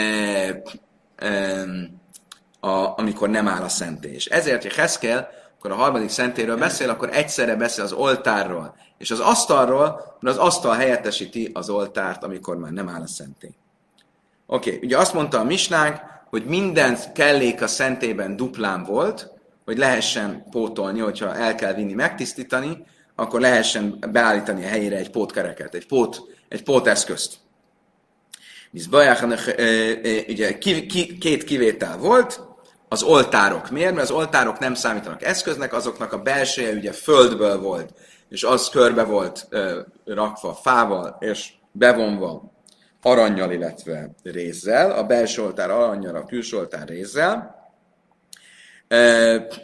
e, 1.15 1.63
a, 2.60 3.00
amikor 3.00 3.29
nem 3.29 3.48
áll 3.48 3.63
a 3.63 3.69
szentély. 3.69 4.13
És 4.13 4.25
ezért, 4.25 4.62
hogy 4.62 4.75
Heszkel, 4.75 5.29
akkor 5.57 5.72
a 5.72 5.75
harmadik 5.75 6.10
szentéről 6.10 6.57
beszél, 6.57 6.89
akkor 6.89 7.10
egyszerre 7.12 7.55
beszél 7.55 7.84
az 7.84 7.93
oltárról 7.93 8.75
és 8.98 9.12
az 9.12 9.19
asztalról, 9.19 10.17
mert 10.19 10.38
az 10.38 10.43
asztal 10.43 10.75
helyettesíti 10.75 11.51
az 11.53 11.69
oltárt, 11.69 12.24
amikor 12.24 12.57
már 12.57 12.72
nem 12.72 12.89
áll 12.89 13.01
a 13.01 13.07
szentély. 13.07 13.53
Oké, 14.45 14.69
okay. 14.75 14.86
ugye 14.86 14.98
azt 14.98 15.13
mondta 15.13 15.39
a 15.39 15.43
misnánk, 15.43 16.00
hogy 16.29 16.45
minden 16.45 16.98
kellék 17.13 17.62
a 17.62 17.67
szentében 17.67 18.36
duplán 18.36 18.84
volt, 18.84 19.34
hogy 19.65 19.77
lehessen 19.77 20.45
pótolni, 20.50 21.00
hogyha 21.00 21.36
el 21.36 21.55
kell 21.55 21.74
vinni, 21.74 21.93
megtisztítani, 21.93 22.86
akkor 23.15 23.39
lehessen 23.39 23.98
beállítani 24.12 24.63
a 24.63 24.67
helyére 24.67 24.98
egy 24.98 25.12
pótkereket, 25.12 25.74
egy, 25.74 25.88
pót, 25.88 26.22
egy 26.48 26.63
póteszközt. 26.63 27.34
Ugye 30.27 30.57
két 31.19 31.43
kivétel 31.43 31.98
volt, 31.98 32.41
az 32.88 33.03
oltárok. 33.03 33.69
Miért? 33.69 33.93
Mert 33.93 34.10
az 34.10 34.15
oltárok 34.15 34.60
nem 34.60 34.74
számítanak 34.74 35.24
eszköznek, 35.24 35.74
azoknak 35.74 36.13
a 36.13 36.22
belseje 36.22 36.74
ugye 36.74 36.91
földből 36.91 37.62
volt, 37.62 37.93
és 38.29 38.43
az 38.43 38.69
körbe 38.69 39.03
volt 39.03 39.48
rakva 40.05 40.53
fával, 40.53 41.17
és 41.19 41.50
bevonva 41.72 42.53
aranyjal, 43.01 43.51
illetve 43.51 44.10
rézzel, 44.24 44.91
a 44.91 45.03
belső 45.03 45.41
oltár 45.41 45.69
aranyjal, 45.69 46.15
a 46.15 46.25
külső 46.25 46.57
oltár 46.57 46.88
rézzel. 46.88 47.55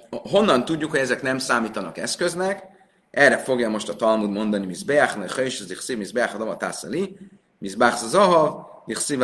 Honnan 0.10 0.66
tudjuk, 0.66 0.92
hogy 0.92 1.00
ezek 1.00 1.22
nem 1.22 1.38
számítanak 1.38 1.98
eszköznek? 1.98 2.64
Erre 3.12 3.38
fogja 3.38 3.70
most 3.70 3.90
a 3.90 3.96
Talmud 3.96 4.30
mondani, 4.30 4.66
Mizbeach, 4.66 5.18
ne 5.18 5.26
Chöjs, 5.26 5.62
az 5.62 5.72
Ichsziv, 5.72 5.98
Mizbeach, 5.98 6.36
Adama 6.36 6.58
Tászali, 6.58 7.18
Mizbeach, 7.58 8.06
Zahav, 8.06 8.66
Ichsziv, 8.86 9.22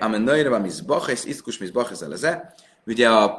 Amennöjre, 0.00 0.58
Mizbach, 0.58 1.10
és 1.10 1.24
Iszkus, 1.24 1.58
Mizbach, 1.58 1.90
ez 1.90 2.02
eleze. 2.02 2.54
Ugye 2.86 3.08
a 3.08 3.38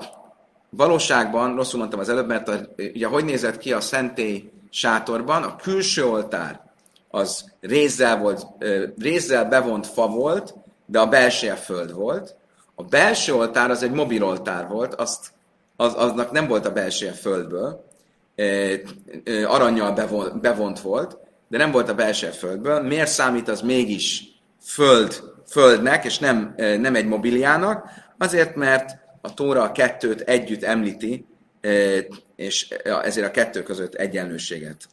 valóságban, 0.70 1.56
rosszul 1.56 1.80
mondtam 1.80 2.00
az 2.00 2.10
előbb, 2.10 2.28
mert 2.28 2.48
a, 2.48 2.60
ugye 2.78 3.08
hogy 3.08 3.26
nézett 3.26 3.58
ki 3.58 3.74
a 3.74 3.82
szentély 3.82 4.52
sátorban, 4.70 5.44
a 5.44 5.56
külső 5.56 6.06
oltár 6.06 6.62
az 7.10 7.52
rézzel, 7.60 8.18
volt, 8.18 8.46
rézzel 8.98 9.46
bevont 9.46 9.88
fa 9.88 10.08
volt, 10.08 10.54
de 10.86 11.00
a 11.00 11.08
belseje 11.08 11.56
föld 11.56 11.94
volt. 11.94 12.36
A 12.76 12.84
belső 12.84 13.34
oltár 13.34 13.70
az 13.70 13.84
egy 13.84 13.92
mobil 13.92 14.24
oltár 14.24 14.68
volt, 14.68 14.94
azt, 14.94 15.32
az, 15.78 15.94
aznak 15.96 16.32
nem 16.32 16.48
volt 16.48 16.66
a 16.66 16.74
belseje 16.74 17.12
földből, 17.12 17.86
aranyjal 19.46 19.92
bevont, 19.92 20.42
bevont 20.42 20.80
volt, 20.80 21.18
de 21.48 21.58
nem 21.58 21.72
volt 21.72 21.90
a 21.90 21.96
belső 21.96 22.28
földből. 22.28 22.82
Miért 22.82 23.10
számít 23.10 23.48
az 23.48 23.62
mégis 23.62 24.24
föld, 24.62 25.24
földnek, 25.48 26.06
és 26.06 26.20
nem, 26.20 26.54
nem 26.58 26.96
egy 26.96 27.06
mobiliának? 27.06 27.90
Azért, 28.18 28.56
mert 28.56 28.98
a 29.22 29.34
Tóra 29.34 29.64
a 29.64 29.72
kettőt 29.72 30.22
együtt 30.22 30.64
említi, 30.64 31.26
és 32.36 32.70
ezért 33.04 33.28
a 33.28 33.32
kettő 33.32 33.64
között 33.64 33.94
egyenlőséget, 33.94 34.90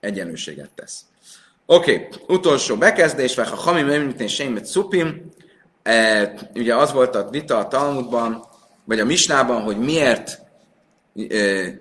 egyenlőséget 0.00 0.70
tesz. 0.74 1.04
Oké, 1.66 1.94
okay. 1.94 2.08
utolsó 2.36 2.76
bekezdés, 2.76 3.34
vagy 3.34 3.48
ha 3.48 3.56
hamim 3.56 3.88
említén 3.88 4.28
sémet 4.28 4.64
szupim, 4.64 5.30
ugye 6.54 6.76
az 6.76 6.92
volt 6.92 7.14
a 7.14 7.28
vita 7.30 7.58
a 7.58 7.68
Talmudban, 7.68 8.48
vagy 8.90 9.00
a 9.00 9.04
Misnában, 9.04 9.62
hogy 9.62 9.78
miért 9.78 10.42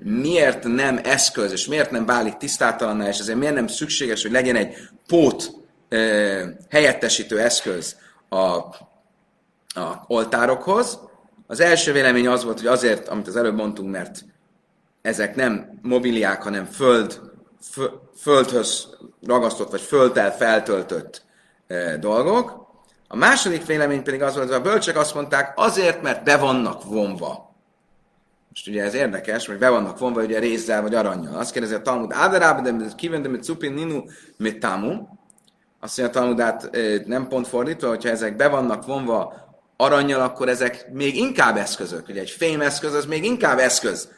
miért 0.04 0.63
nem 0.63 1.00
eszköz, 1.04 1.51
és 1.51 1.68
miért 1.68 1.92
nem 1.92 2.06
válik 2.06 2.38
tisztátalanná, 2.38 3.08
és 3.08 3.20
ezért 3.20 3.38
miért 3.38 3.54
nem 3.54 3.68
szükséges, 3.68 4.22
hogy 4.22 4.32
legyen 4.32 4.56
egy 4.56 4.75
pót 5.08 5.51
helyettesítő 6.70 7.39
eszköz 7.39 7.96
a, 8.30 8.38
a 8.38 10.04
oltárokhoz. 10.08 11.00
Az 11.48 11.60
első 11.60 11.92
vélemény 11.92 12.28
az 12.28 12.44
volt, 12.44 12.58
hogy 12.58 12.68
azért, 12.68 13.08
amit 13.08 13.28
az 13.28 13.36
előbb 13.36 13.56
mondtunk, 13.56 13.92
mert 13.92 14.25
ezek 15.01 15.36
nem 15.36 15.80
mobiliák, 15.82 16.44
hanem 16.44 16.66
föld, 16.66 17.20
földhöz 18.18 18.88
ragasztott, 19.25 19.72
vagy 19.72 19.82
földdel 19.82 20.36
feltöltött 20.36 21.25
dolgok. 22.00 22.69
A 23.12 23.16
második 23.16 23.66
vélemény 23.66 24.04
pedig 24.04 24.22
az 24.22 24.36
volt, 24.36 24.48
hogy 24.48 24.58
a 24.58 24.62
bölcsek 24.62 24.98
azt 24.98 25.13
mondták, 25.13 25.54
azért, 25.56 26.01
mert 26.01 26.24
be 26.24 26.38
vannak 26.38 26.84
vonva. 26.84 27.56
Most 28.50 28.68
ugye 28.68 28.84
ez 28.84 28.94
érdekes, 28.94 29.48
hogy 29.48 29.58
be 29.58 29.70
vannak 29.70 30.00
vonva 30.00 30.22
ugye 30.22 30.39
rézzel 30.39 30.82
vagy 30.82 30.96
aranyjal. 30.96 31.38
Azt 31.38 31.51
kérdezi 31.51 31.74
a 31.74 31.82
Talmud, 31.82 32.12
Áderába, 32.13 32.62
de 32.62 32.86
kivendem, 32.96 33.32
mit 33.32 33.44
cupin 33.44 33.74
ninu, 33.74 34.04
mit 34.38 34.60
tamu. 34.60 35.08
Azt 35.80 35.98
mondja 35.98 36.22
a 36.22 36.36
Talmud, 36.36 36.70
nem 37.08 37.28
pont 37.28 37.48
fordítva, 37.48 37.88
hogyha 37.88 38.10
ezek 38.10 38.36
be 38.36 38.48
vannak 38.48 38.86
vonva 38.86 39.34
aranyjal, 39.78 40.22
akkor 40.22 40.50
ezek 40.50 40.92
még 40.92 41.16
inkább 41.16 41.58
eszközök. 41.58 42.08
Ugye 42.08 42.22
egy 42.22 42.30
fémeszköz, 42.30 42.94
az 42.94 43.06
még 43.06 43.24
inkább 43.24 43.58
eszköz. 43.58 44.10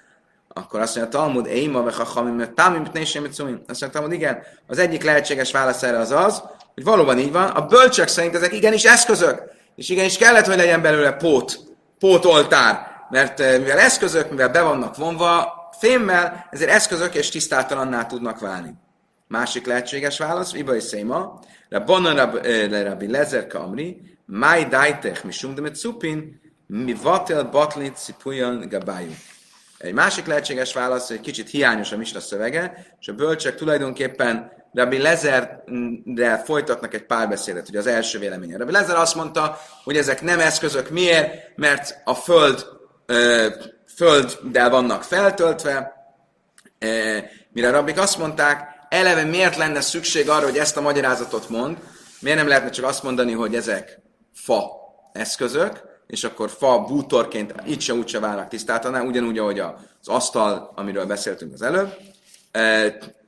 Akkor 0.53 0.79
azt 0.79 0.95
mondja 0.95 1.19
a 1.19 1.21
Talmud, 1.23 1.47
Eima 1.47 1.83
vechachamim, 1.83 2.33
mert 2.33 2.53
támim, 2.53 2.81
Azt 2.93 3.39
mondja 3.39 3.87
a 3.87 3.89
Talmud, 3.89 4.11
igen, 4.11 4.43
az 4.67 4.77
egyik 4.77 5.03
lehetséges 5.03 5.51
válasz 5.51 5.83
erre 5.83 5.97
az 5.97 6.11
az, 6.11 6.43
hogy 6.81 6.89
valóban 6.89 7.19
így 7.19 7.31
van, 7.31 7.47
a 7.47 7.65
bölcsök 7.65 8.07
szerint 8.07 8.35
ezek 8.35 8.53
igenis 8.53 8.83
eszközök, 8.83 9.43
és 9.75 9.89
igenis 9.89 10.17
kellett, 10.17 10.45
hogy 10.45 10.55
legyen 10.55 10.81
belőle 10.81 11.11
pót, 11.11 11.59
pótoltár, 11.99 12.87
mert 13.09 13.39
eh, 13.39 13.59
mivel 13.59 13.79
eszközök, 13.79 14.29
mivel 14.29 14.49
be 14.49 14.61
vannak 14.61 14.95
vonva 14.95 15.53
fémmel, 15.79 16.47
ezért 16.51 16.71
eszközök 16.71 17.15
és 17.15 17.29
tisztátalanná 17.29 18.05
tudnak 18.05 18.39
válni. 18.39 18.73
Másik 19.27 19.65
lehetséges 19.65 20.17
válasz, 20.17 20.53
Iba 20.53 20.75
és 20.75 20.83
Széma, 20.83 21.39
Rabbanan 21.69 22.15
Rabbi 22.83 23.07
Lezer 23.07 23.47
Kamri, 23.47 24.17
Mai 24.25 24.65
Dajtech, 24.65 25.25
mi 25.25 25.31
Sumdemet 25.31 25.75
Cupin, 25.75 26.41
mi 26.67 26.95
Vatel 27.01 27.43
Batlit 27.43 27.97
Cipujan 27.97 28.67
Gabájú. 28.69 29.11
Egy 29.77 29.93
másik 29.93 30.25
lehetséges 30.25 30.73
válasz, 30.73 31.07
hogy 31.07 31.19
kicsit 31.19 31.49
hiányos 31.49 31.91
a 31.91 31.97
misra 31.97 32.19
szövege, 32.19 32.95
és 32.99 33.07
a 33.07 33.13
bölcsek 33.13 33.55
tulajdonképpen 33.55 34.60
Rabbi 34.73 34.97
Lezerrel 34.97 36.43
folytatnak 36.45 36.93
egy 36.93 37.05
párbeszédet, 37.05 37.69
ugye 37.69 37.79
az 37.79 37.87
első 37.87 38.19
véleménye. 38.19 38.57
Rabbi 38.57 38.71
Lezer 38.71 38.95
azt 38.95 39.15
mondta, 39.15 39.57
hogy 39.83 39.97
ezek 39.97 40.21
nem 40.21 40.39
eszközök. 40.39 40.89
Miért? 40.89 41.57
Mert 41.57 42.01
a 42.03 42.13
föld, 42.13 42.65
ö, 43.05 43.47
földdel 43.95 44.69
vannak 44.69 45.03
feltöltve, 45.03 45.93
ö, 46.79 47.17
mire 47.53 47.69
Rabbik 47.69 47.99
azt 47.99 48.17
mondták, 48.17 48.71
eleve 48.89 49.23
miért 49.23 49.57
lenne 49.57 49.81
szükség 49.81 50.29
arra, 50.29 50.45
hogy 50.45 50.57
ezt 50.57 50.77
a 50.77 50.81
magyarázatot 50.81 51.49
mond, 51.49 51.77
miért 52.19 52.37
nem 52.37 52.47
lehetne 52.47 52.69
csak 52.69 52.85
azt 52.85 53.03
mondani, 53.03 53.31
hogy 53.31 53.55
ezek 53.55 53.99
fa 54.33 54.71
eszközök, 55.13 55.81
és 56.07 56.23
akkor 56.23 56.49
fa 56.49 56.79
bútorként 56.79 57.53
itt 57.65 57.79
se 57.81 57.93
úgyse 57.93 58.19
válnak 58.19 58.47
tisztátaná, 58.47 59.01
ugyanúgy, 59.01 59.37
ahogy 59.37 59.59
az 59.59 60.07
asztal, 60.07 60.71
amiről 60.75 61.05
beszéltünk 61.05 61.53
az 61.53 61.61
előbb. 61.61 61.93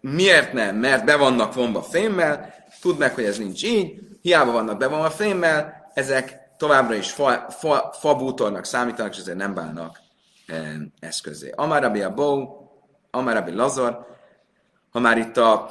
Miért 0.01 0.53
nem? 0.53 0.75
Mert 0.75 1.06
be 1.06 1.18
vannak 1.18 1.53
vonva 1.53 1.82
fémmel, 1.82 2.53
tudd 2.82 2.98
meg, 2.98 3.13
hogy 3.13 3.24
ez 3.24 3.38
nincs 3.38 3.63
így, 3.63 4.00
hiába 4.22 4.51
vannak 4.51 4.77
bevonva 4.77 5.10
fémmel, 5.10 5.92
ezek 5.94 6.44
továbbra 6.58 6.96
is 6.96 7.12
fa, 7.12 7.46
fa, 7.50 7.94
fa 8.00 8.15
bútornak 8.15 8.65
számítanak, 8.65 9.13
és 9.13 9.20
ezért 9.20 9.38
nem 9.38 9.53
válnak 9.53 10.00
eszközé. 11.00 11.51
Amarabi 11.56 12.01
a 12.01 12.13
Bó, 12.13 12.58
Amarabi 13.12 13.51
Lazar, 13.51 14.06
ha 14.92 15.00
már 15.00 15.18
itt 15.18 15.38
a, 15.38 15.70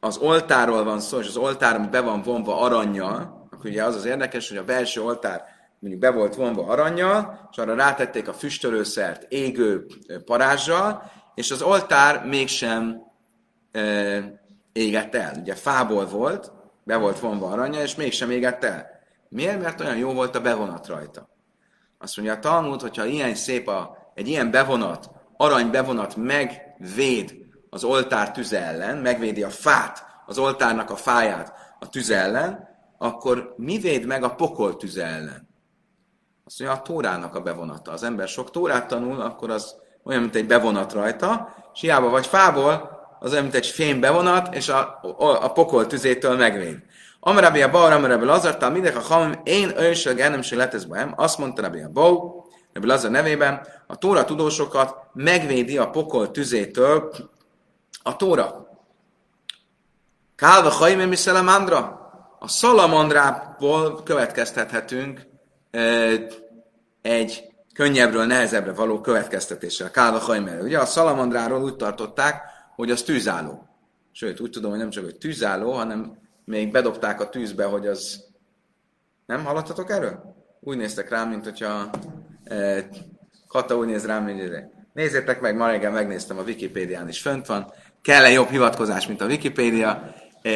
az 0.00 0.16
oltáról 0.16 0.84
van 0.84 1.00
szó, 1.00 1.18
és 1.18 1.26
az 1.26 1.36
oltár, 1.36 1.74
ami 1.74 1.86
be 1.86 2.00
van 2.00 2.22
vonva 2.22 2.60
aranyjal, 2.60 3.48
akkor 3.50 3.70
ugye 3.70 3.84
az 3.84 3.94
az 3.94 4.04
érdekes, 4.04 4.48
hogy 4.48 4.58
a 4.58 4.64
belső 4.64 5.02
oltár 5.02 5.44
mondjuk 5.78 6.02
be 6.02 6.10
volt 6.10 6.34
vonva 6.34 6.66
aranyjal, 6.66 7.48
és 7.50 7.58
arra 7.58 7.74
rátették 7.74 8.28
a 8.28 8.32
füstölőszert 8.32 9.32
égő 9.32 9.86
parázsal, 10.24 11.10
és 11.34 11.50
az 11.50 11.62
oltár 11.62 12.26
mégsem 12.26 13.02
e, 13.72 13.82
égett 14.72 15.14
el. 15.14 15.34
Ugye 15.40 15.54
fából 15.54 16.06
volt, 16.06 16.52
be 16.84 16.96
volt 16.96 17.18
vonva 17.18 17.50
aranya, 17.50 17.82
és 17.82 17.94
mégsem 17.94 18.30
égett 18.30 18.64
el. 18.64 18.86
Miért? 19.28 19.60
Mert 19.60 19.80
olyan 19.80 19.96
jó 19.96 20.12
volt 20.12 20.34
a 20.34 20.40
bevonat 20.40 20.86
rajta. 20.86 21.28
Azt 21.98 22.16
mondja 22.16 22.34
a 22.34 22.38
Talmud, 22.38 22.80
hogyha 22.80 23.04
ilyen 23.04 23.34
szép 23.34 23.68
a, 23.68 23.96
egy 24.14 24.28
ilyen 24.28 24.50
bevonat, 24.50 25.10
arany 25.36 25.70
bevonat 25.70 26.16
megvéd 26.16 27.34
az 27.70 27.84
oltár 27.84 28.32
tüze 28.32 28.60
ellen, 28.60 28.96
megvédi 28.96 29.42
a 29.42 29.50
fát, 29.50 30.04
az 30.26 30.38
oltárnak 30.38 30.90
a 30.90 30.96
fáját 30.96 31.52
a 31.78 31.88
tüze 31.88 32.16
ellen, 32.16 32.68
akkor 32.98 33.54
mi 33.56 33.78
véd 33.78 34.06
meg 34.06 34.22
a 34.22 34.34
pokol 34.34 34.76
tüze 34.76 35.04
ellen? 35.04 35.48
Azt 36.44 36.58
mondja, 36.58 36.78
a 36.78 36.82
tórának 36.82 37.34
a 37.34 37.40
bevonata. 37.40 37.92
Az 37.92 38.02
ember 38.02 38.28
sok 38.28 38.50
tórát 38.50 38.88
tanul, 38.88 39.20
akkor 39.20 39.50
az 39.50 39.76
olyan, 40.04 40.20
mint 40.20 40.34
egy 40.34 40.46
bevonat 40.46 40.92
rajta, 40.92 41.54
és 41.74 41.80
hiába 41.80 42.08
vagy 42.08 42.26
fából, 42.26 42.92
az 43.20 43.30
olyan, 43.30 43.42
mint 43.42 43.54
egy 43.54 43.66
fém 43.66 44.00
bevonat, 44.00 44.54
és 44.54 44.68
a, 44.68 45.00
a, 45.18 45.44
a 45.44 45.52
pokol 45.52 45.86
tüzétől 45.86 46.36
megvéd. 46.36 46.78
Amarabi 47.20 47.62
a 47.62 47.70
Bau, 47.70 47.90
Amarabi 47.90 48.24
Lazartal, 48.24 48.70
mindegy, 48.70 48.96
a 48.96 49.00
hamim, 49.00 49.40
én 49.44 49.78
ősög 49.78 50.20
el 50.20 50.30
nem 50.30 50.40
letesz 50.50 50.86
azt 51.16 51.38
mondta 51.38 51.62
Rabbi 51.62 51.82
a 51.82 51.88
Bau, 51.88 52.42
Rabbi 52.72 52.86
Lazar 52.86 53.10
nevében, 53.10 53.66
a 53.86 53.96
Tóra 53.96 54.24
tudósokat 54.24 54.96
megvédi 55.12 55.78
a 55.78 55.90
pokol 55.90 56.30
tüzétől 56.30 57.12
a 58.02 58.16
Tóra. 58.16 58.68
Kálva 60.36 60.68
hajmé 60.68 61.04
mi 61.04 61.16
szalamandra? 61.16 62.02
A 62.38 62.48
szalamandrából 62.48 64.02
következtethetünk 64.02 65.26
egy 67.02 67.53
könnyebbről 67.74 68.24
nehezebbre 68.24 68.72
való 68.72 69.00
következtetéssel. 69.00 69.90
Kálva 69.90 70.18
hajmé. 70.18 70.58
Ugye 70.60 70.78
a 70.78 70.84
szalamandráról 70.86 71.62
úgy 71.62 71.76
tartották, 71.76 72.42
hogy 72.74 72.90
az 72.90 73.02
tűzálló. 73.02 73.68
Sőt, 74.12 74.40
úgy 74.40 74.50
tudom, 74.50 74.70
hogy 74.70 74.80
nem 74.80 74.90
csak, 74.90 75.04
hogy 75.04 75.16
tűzálló, 75.16 75.72
hanem 75.72 76.18
még 76.44 76.70
bedobták 76.70 77.20
a 77.20 77.28
tűzbe, 77.28 77.64
hogy 77.64 77.86
az... 77.86 78.24
Nem 79.26 79.44
hallottatok 79.44 79.90
erről? 79.90 80.34
Úgy 80.60 80.76
néztek 80.76 81.08
rám, 81.08 81.28
mint 81.28 81.44
hogyha 81.44 81.90
e, 82.44 82.88
Kata 83.48 83.76
úgy 83.76 83.86
néz 83.86 84.06
rám, 84.06 84.24
hogy 84.24 84.52
nézzétek 84.92 85.40
meg, 85.40 85.56
ma 85.56 85.66
reggel 85.66 85.90
megnéztem 85.90 86.38
a 86.38 86.42
Wikipédián 86.42 87.08
is 87.08 87.20
fönt 87.20 87.46
van. 87.46 87.72
Kell-e 88.02 88.30
jobb 88.30 88.48
hivatkozás, 88.48 89.06
mint 89.06 89.20
a 89.20 89.26
Wikipédia? 89.26 90.14
E, 90.42 90.50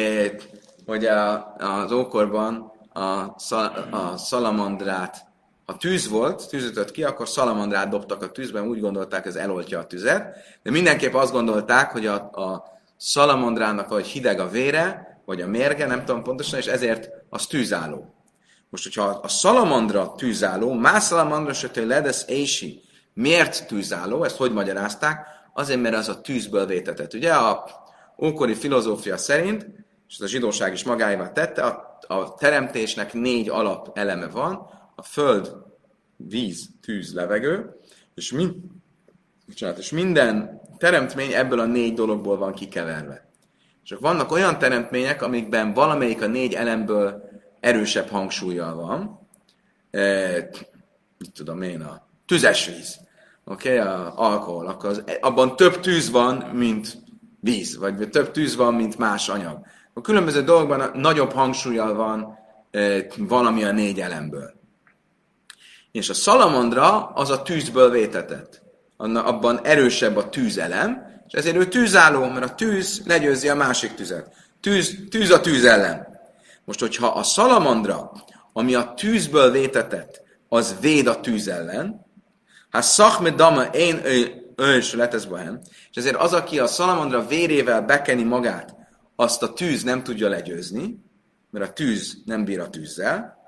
hogy 0.85 1.05
a, 1.05 1.55
az 1.57 1.91
ókorban 1.91 2.71
a, 2.93 3.39
szal, 3.39 3.87
a 3.91 4.17
szalamandrát, 4.17 5.28
ha 5.69 5.77
tűz 5.77 6.07
volt, 6.07 6.49
tűzötött 6.49 6.91
ki, 6.91 7.03
akkor 7.03 7.27
szalamandrát 7.27 7.89
dobtak 7.89 8.21
a 8.21 8.31
tűzben, 8.31 8.67
úgy 8.67 8.79
gondolták, 8.79 9.25
ez 9.25 9.35
eloltja 9.35 9.79
a 9.79 9.85
tüzet, 9.85 10.35
de 10.63 10.71
mindenképp 10.71 11.13
azt 11.13 11.31
gondolták, 11.31 11.91
hogy 11.91 12.05
a, 12.05 12.15
a 12.15 12.63
szalamandrának 12.97 13.89
vagy 13.89 14.05
hideg 14.05 14.39
a 14.39 14.49
vére, 14.49 15.21
vagy 15.25 15.41
a 15.41 15.47
mérge, 15.47 15.85
nem 15.85 16.05
tudom 16.05 16.23
pontosan, 16.23 16.59
és 16.59 16.65
ezért 16.65 17.09
az 17.29 17.45
tűzálló. 17.45 18.13
Most, 18.69 18.83
hogyha 18.83 19.03
a 19.03 19.27
szalamandra 19.27 20.13
tűzálló, 20.17 20.73
más 20.73 21.03
szalamandra 21.03 21.53
se 21.53 21.69
ledes 21.73 22.23
ési, 22.27 22.81
miért 23.13 23.67
tűzálló, 23.67 24.23
ezt 24.23 24.37
hogy 24.37 24.51
magyarázták? 24.51 25.27
Azért, 25.53 25.81
mert 25.81 25.95
az 25.95 26.09
a 26.09 26.21
tűzből 26.21 26.65
vétetett. 26.65 27.13
Ugye 27.13 27.33
a 27.33 27.65
ókori 28.21 28.53
filozófia 28.53 29.17
szerint, 29.17 29.65
és 30.07 30.19
a 30.19 30.27
zsidóság 30.27 30.73
is 30.73 30.83
magáévá 30.83 31.31
tette, 31.31 31.63
a, 31.63 31.99
a 32.07 32.33
teremtésnek 32.33 33.13
négy 33.13 33.49
alap 33.49 33.97
eleme 33.97 34.27
van, 34.27 34.77
a 34.99 35.03
föld, 35.03 35.55
víz, 36.17 36.69
tűz, 36.81 37.13
levegő, 37.13 37.75
és, 38.15 38.31
mi, 38.31 38.47
bocsánat, 39.47 39.77
és 39.77 39.91
minden 39.91 40.61
teremtmény 40.77 41.33
ebből 41.33 41.59
a 41.59 41.65
négy 41.65 41.93
dologból 41.93 42.37
van 42.37 42.53
kikeverve. 42.53 43.29
Csak 43.83 43.99
vannak 43.99 44.31
olyan 44.31 44.59
teremtmények, 44.59 45.21
amikben 45.21 45.73
valamelyik 45.73 46.21
a 46.21 46.27
négy 46.27 46.53
elemből 46.53 47.29
erősebb 47.59 48.07
hangsúlyjal 48.07 48.75
van. 48.75 49.27
E, 49.91 50.49
mit 51.17 51.31
tudom 51.33 51.61
én, 51.61 51.81
a 51.81 52.07
tüzes 52.25 52.67
víz. 52.67 52.99
Oké, 53.43 53.79
okay, 53.79 53.87
a 53.87 54.13
alkohol. 54.15 54.67
Akkor 54.67 54.89
az, 54.89 55.03
abban 55.21 55.55
több 55.55 55.79
tűz 55.79 56.09
van, 56.09 56.35
mint 56.35 56.97
víz, 57.39 57.77
vagy 57.77 58.09
több 58.09 58.31
tűz 58.31 58.55
van, 58.55 58.73
mint 58.73 58.97
más 58.97 59.29
anyag. 59.29 59.59
A 59.93 60.01
különböző 60.01 60.43
dolgokban 60.43 60.91
nagyobb 60.93 61.31
hangsúlyjal 61.31 61.93
van 61.93 62.37
e, 62.71 63.05
valami 63.17 63.63
a 63.63 63.71
négy 63.71 64.01
elemből. 64.01 64.58
És 65.91 66.09
a 66.09 66.13
szalamandra 66.13 67.05
az 67.05 67.29
a 67.29 67.41
tűzből 67.41 67.89
vétetett. 67.89 68.61
Abban 68.97 69.59
erősebb 69.63 70.17
a 70.17 70.29
tűzelem, 70.29 71.21
és 71.27 71.33
ezért 71.33 71.55
ő 71.55 71.67
tűzálló, 71.67 72.25
mert 72.25 72.45
a 72.45 72.55
tűz 72.55 73.01
legyőzi 73.05 73.49
a 73.49 73.55
másik 73.55 73.93
tüzet. 73.93 74.33
Tűz, 74.59 74.95
tűz 75.09 75.31
a 75.31 75.39
tűz 75.39 75.65
ellen. 75.65 76.07
Most, 76.65 76.79
hogyha 76.79 77.07
a 77.07 77.23
szalamandra, 77.23 78.11
ami 78.53 78.75
a 78.75 78.93
tűzből 78.93 79.51
vétetett, 79.51 80.21
az 80.49 80.75
véd 80.81 81.07
a 81.07 81.19
tűz 81.19 81.47
ellen, 81.47 82.05
hát 82.69 82.83
szachme 82.83 83.29
dama 83.29 83.63
én 83.63 84.01
ős 84.55 84.93
leteszbahem, 84.93 85.59
és 85.89 85.97
ezért 85.97 86.15
az, 86.15 86.33
aki 86.33 86.59
a 86.59 86.67
szalamandra 86.67 87.27
vérével 87.27 87.81
bekeni 87.81 88.23
magát, 88.23 88.75
azt 89.15 89.43
a 89.43 89.53
tűz 89.53 89.83
nem 89.83 90.03
tudja 90.03 90.29
legyőzni, 90.29 91.03
mert 91.51 91.69
a 91.69 91.73
tűz 91.73 92.17
nem 92.25 92.45
bír 92.45 92.59
a 92.59 92.69
tűzzel. 92.69 93.38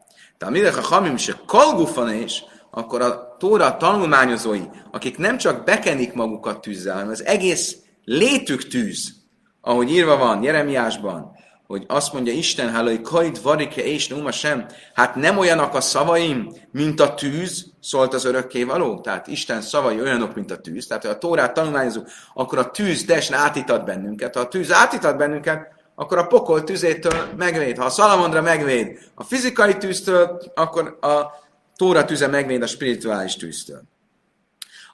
De 0.41 0.47
amire 0.47 0.69
a 0.69 0.81
hamim 0.81 1.17
se 1.17 1.33
kalgufan 1.45 2.13
is, 2.13 2.43
akkor 2.71 3.01
a 3.01 3.35
Tóra 3.39 3.77
tanulmányozói, 3.77 4.61
akik 4.91 5.17
nem 5.17 5.37
csak 5.37 5.63
bekenik 5.63 6.13
magukat 6.13 6.61
tűzzel, 6.61 6.93
hanem 6.93 7.09
az 7.09 7.25
egész 7.25 7.77
létük 8.03 8.67
tűz, 8.67 9.13
ahogy 9.61 9.91
írva 9.91 10.17
van 10.17 10.43
Jeremiásban, 10.43 11.31
hogy 11.67 11.85
azt 11.87 12.13
mondja 12.13 12.33
Isten, 12.33 12.71
hálói 12.71 13.01
kaid 13.01 13.41
varike 13.41 13.83
és 13.83 14.07
numa 14.07 14.31
sem, 14.31 14.65
hát 14.93 15.15
nem 15.15 15.37
olyanak 15.37 15.73
a 15.73 15.81
szavaim, 15.81 16.51
mint 16.71 16.99
a 16.99 17.13
tűz, 17.13 17.73
szólt 17.79 18.13
az 18.13 18.25
örökké 18.25 18.63
való. 18.63 18.99
Tehát 18.99 19.27
Isten 19.27 19.61
szavai 19.61 20.01
olyanok, 20.01 20.35
mint 20.35 20.51
a 20.51 20.57
tűz. 20.57 20.87
Tehát, 20.87 21.03
ha 21.03 21.09
a 21.09 21.17
Tórát 21.17 21.53
tanulmányozunk, 21.53 22.07
akkor 22.33 22.57
a 22.57 22.71
tűz 22.71 23.05
teljesen 23.05 23.37
átítat 23.37 23.85
bennünket. 23.85 24.35
Ha 24.35 24.41
a 24.41 24.47
tűz 24.47 24.71
átítat 24.71 25.17
bennünket, 25.17 25.80
akkor 26.01 26.17
a 26.17 26.27
pokol 26.27 26.63
tüzétől 26.63 27.29
megvéd. 27.37 27.77
Ha 27.77 27.85
a 27.85 27.89
szalamondra 27.89 28.41
megvéd 28.41 28.99
a 29.15 29.23
fizikai 29.23 29.77
tűztől, 29.77 30.41
akkor 30.55 30.97
a 31.01 31.39
Tóra 31.75 32.05
tüze 32.05 32.27
megvéd 32.27 32.61
a 32.61 32.67
spirituális 32.67 33.35
tűztől. 33.35 33.81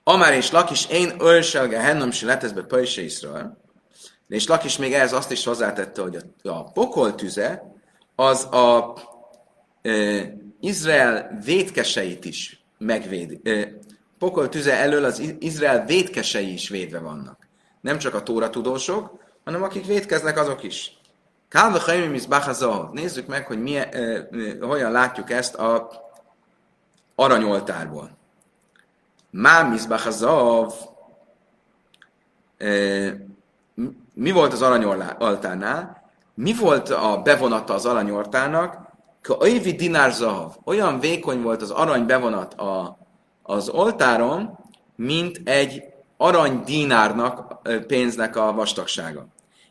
Amár 0.04 0.34
és 0.34 0.52
Lakis, 0.52 0.88
én 0.90 1.14
ölselge 1.20 1.80
hennom 1.80 2.12
se 2.12 2.26
leteszbe 2.26 2.62
pöjse 2.62 3.02
Iszrael. 3.02 3.58
És 4.28 4.48
Lakis 4.48 4.78
még 4.78 4.94
ehhez 4.94 5.14
azt 5.14 5.32
is 5.32 5.44
hozzátette, 5.44 6.02
hogy 6.02 6.16
a, 6.16 6.50
a 6.50 6.64
pokol 6.64 7.16
tüze 7.16 7.64
az 8.16 8.44
a 8.44 8.98
e, 9.82 9.92
Izrael 10.60 11.40
vétkeseit 11.46 12.26
is 12.26 12.64
megvédi. 12.78 13.40
E, 13.44 13.74
pokol 14.20 14.50
tüze 14.50 14.74
elől 14.74 15.06
az 15.06 15.36
Izrael 15.40 15.86
vétkesei 15.86 16.54
is 16.54 16.70
védve 16.70 17.00
vannak. 17.00 17.48
Nem 17.82 17.98
csak 17.98 18.14
a 18.14 18.24
tóra 18.24 18.50
tudósok, 18.50 19.26
hanem 19.48 19.64
akik 19.64 19.86
védkeznek, 19.86 20.38
azok 20.38 20.64
is. 20.64 20.97
Kálva 21.50 21.78
Chaimim 21.78 22.20
Nézzük 22.92 23.28
meg, 23.28 23.46
hogy 23.48 23.62
milyen, 23.62 23.88
e, 23.92 24.00
e, 24.00 24.28
hogyan 24.62 24.92
látjuk 24.92 25.32
ezt 25.32 25.56
a 25.56 25.90
aranyoltárból. 27.16 28.18
Má 29.30 29.64
mizbachazav, 29.64 30.74
mi 34.14 34.32
volt 34.32 34.54
az 34.54 34.62
aranyoltárnál? 34.62 36.12
Mi 36.34 36.54
volt 36.54 36.90
a 36.90 37.22
bevonata 37.24 37.74
az 37.74 37.86
aranyoltárnak? 37.86 38.86
Aivi 39.40 39.72
dinár 39.72 40.12
zahav. 40.12 40.56
Olyan 40.64 41.00
vékony 41.00 41.42
volt 41.42 41.62
az 41.62 41.72
arany 41.72 42.06
bevonat 42.06 42.54
a, 42.54 42.98
az 43.44 43.70
oltáron, 43.70 44.60
mint 44.96 45.42
egy 45.44 45.84
arany 46.18 46.64
dinárnak, 46.66 47.62
pénznek 47.88 48.36
a 48.36 48.54
vastagsága. 48.54 49.28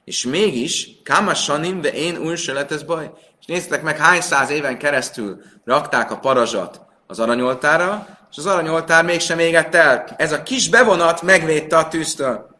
És 0.06 0.24
mégis, 0.24 0.88
Káma 1.02 1.34
Sanim, 1.34 1.80
de 1.80 1.88
én 1.88 2.16
új 2.16 2.36
se 2.36 2.66
baj. 2.86 3.10
És 3.40 3.46
néztek 3.46 3.82
meg, 3.82 3.96
hány 3.96 4.20
száz 4.20 4.50
éven 4.50 4.78
keresztül 4.78 5.42
rakták 5.64 6.10
a 6.10 6.18
parazsat 6.18 6.80
az 7.06 7.18
aranyoltára, 7.18 8.06
és 8.30 8.36
az 8.36 8.46
aranyoltár 8.46 9.04
mégsem 9.04 9.38
égett 9.38 9.74
el. 9.74 10.04
Ez 10.16 10.32
a 10.32 10.42
kis 10.42 10.68
bevonat 10.68 11.22
megvédte 11.22 11.76
a 11.76 11.88
tűztől. 11.88 12.56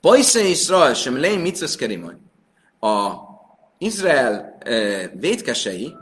Bajsze 0.00 0.40
Israel 0.40 0.94
sem 0.94 1.20
leim 1.20 1.40
mitzveszkerimony. 1.40 2.16
A 2.80 3.12
Izrael 3.78 4.56
e, 4.58 5.08
vétkesei, 5.08 5.94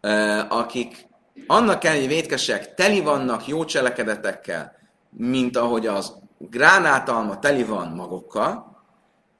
e, 0.00 0.38
akik 0.48 1.06
annak 1.46 1.84
ellenére 1.84 2.06
vétkesek 2.08 2.74
teli 2.74 3.00
vannak 3.00 3.46
jó 3.46 3.64
cselekedetekkel, 3.64 4.72
mint 5.10 5.56
ahogy 5.56 5.86
az 5.86 6.12
gránátalma 6.38 7.38
teli 7.38 7.64
van 7.64 7.88
magokkal, 7.88 8.71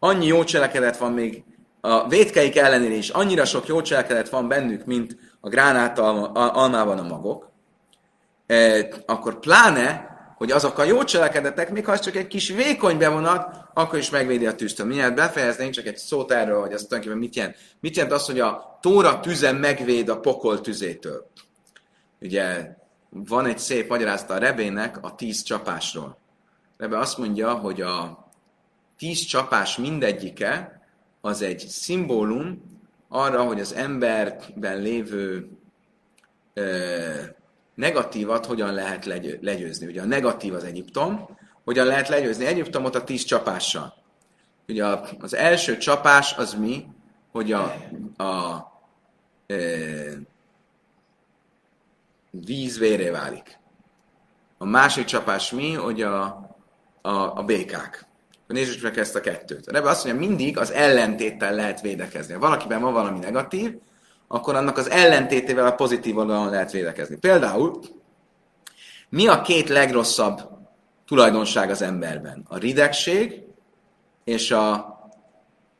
annyi 0.04 0.26
jó 0.26 0.44
cselekedet 0.44 0.96
van 0.96 1.12
még 1.12 1.44
a 1.80 2.08
vétkeik 2.08 2.56
ellenére 2.56 2.94
is, 2.94 3.08
annyira 3.08 3.44
sok 3.44 3.66
jó 3.66 3.82
cselekedet 3.82 4.28
van 4.28 4.48
bennük, 4.48 4.84
mint 4.84 5.16
a 5.40 5.48
gránát 5.48 5.98
almában 5.98 6.98
a 6.98 7.02
magok, 7.02 7.50
e, 8.46 8.88
akkor 9.06 9.38
pláne, 9.38 10.10
hogy 10.36 10.50
azok 10.50 10.78
a 10.78 10.84
jó 10.84 11.04
cselekedetek, 11.04 11.70
még 11.70 11.84
ha 11.84 11.92
az 11.92 12.00
csak 12.00 12.16
egy 12.16 12.26
kis 12.26 12.48
vékony 12.48 12.98
bevonat, 12.98 13.56
akkor 13.74 13.98
is 13.98 14.10
megvédi 14.10 14.46
a 14.46 14.54
tűztől. 14.54 14.86
Mindjárt 14.86 15.14
befejezni 15.14 15.70
csak 15.70 15.86
egy 15.86 15.96
szót 15.96 16.32
erről, 16.32 16.60
hogy 16.60 16.72
azt 16.72 16.88
tulajdonképpen 16.88 17.18
mit 17.18 17.36
jelent. 17.36 17.56
Mit 17.80 17.96
jelent 17.96 18.14
az, 18.14 18.26
hogy 18.26 18.40
a 18.40 18.78
tóra 18.80 19.20
tüze 19.20 19.52
megvéd 19.52 20.08
a 20.08 20.20
pokol 20.20 20.60
tüzétől? 20.60 21.30
Ugye 22.20 22.76
van 23.08 23.46
egy 23.46 23.58
szép 23.58 23.88
magyarázata 23.88 24.34
a 24.34 24.38
Rebének 24.38 24.98
a 25.00 25.14
tíz 25.14 25.42
csapásról. 25.42 26.18
Rebe 26.78 26.98
azt 26.98 27.18
mondja, 27.18 27.52
hogy 27.52 27.80
a 27.80 28.21
tíz 29.02 29.20
csapás 29.24 29.76
mindegyike 29.76 30.80
az 31.20 31.42
egy 31.42 31.58
szimbólum 31.58 32.62
arra, 33.08 33.42
hogy 33.42 33.60
az 33.60 33.72
emberben 33.72 34.78
lévő 34.78 35.48
ö, 36.54 37.22
negatívat 37.74 38.46
hogyan 38.46 38.72
lehet 38.74 39.04
legyő, 39.04 39.38
legyőzni. 39.40 39.86
Ugye 39.86 40.00
a 40.00 40.04
negatív 40.04 40.54
az 40.54 40.64
Egyiptom, 40.64 41.28
hogyan 41.64 41.86
lehet 41.86 42.08
legyőzni 42.08 42.46
Egyiptomot 42.46 42.94
a 42.94 43.04
tíz 43.04 43.24
csapással. 43.24 43.94
Ugye 44.68 44.84
az 45.18 45.34
első 45.34 45.76
csapás 45.76 46.36
az 46.36 46.54
mi, 46.54 46.86
hogy 47.32 47.52
a, 47.52 47.62
a 48.16 48.66
ö, 49.46 50.10
víz 52.30 52.78
véré 52.78 53.08
válik. 53.08 53.58
A 54.58 54.64
másik 54.64 55.04
csapás 55.04 55.50
mi, 55.50 55.72
hogy 55.72 56.02
a, 56.02 56.24
a, 57.00 57.38
a 57.38 57.42
békák. 57.44 58.10
Nézzük 58.46 58.82
meg 58.82 58.98
ezt 58.98 59.14
a 59.14 59.20
kettőt. 59.20 59.66
A 59.66 59.72
Rebbe 59.72 59.88
azt 59.88 60.04
mondja, 60.04 60.28
mindig 60.28 60.58
az 60.58 60.70
ellentéttel 60.70 61.54
lehet 61.54 61.80
védekezni. 61.80 62.32
Ha 62.32 62.40
valakiben 62.40 62.80
van 62.80 62.92
valami 62.92 63.18
negatív, 63.18 63.74
akkor 64.28 64.54
annak 64.54 64.76
az 64.76 64.90
ellentétével 64.90 65.66
a 65.66 65.74
pozitív 65.74 66.16
oldalon 66.16 66.50
lehet 66.50 66.72
védekezni. 66.72 67.16
Például, 67.16 67.80
mi 69.08 69.26
a 69.26 69.40
két 69.40 69.68
legrosszabb 69.68 70.40
tulajdonság 71.06 71.70
az 71.70 71.82
emberben? 71.82 72.44
A 72.48 72.58
ridegség 72.58 73.42
és 74.24 74.50
a 74.50 74.96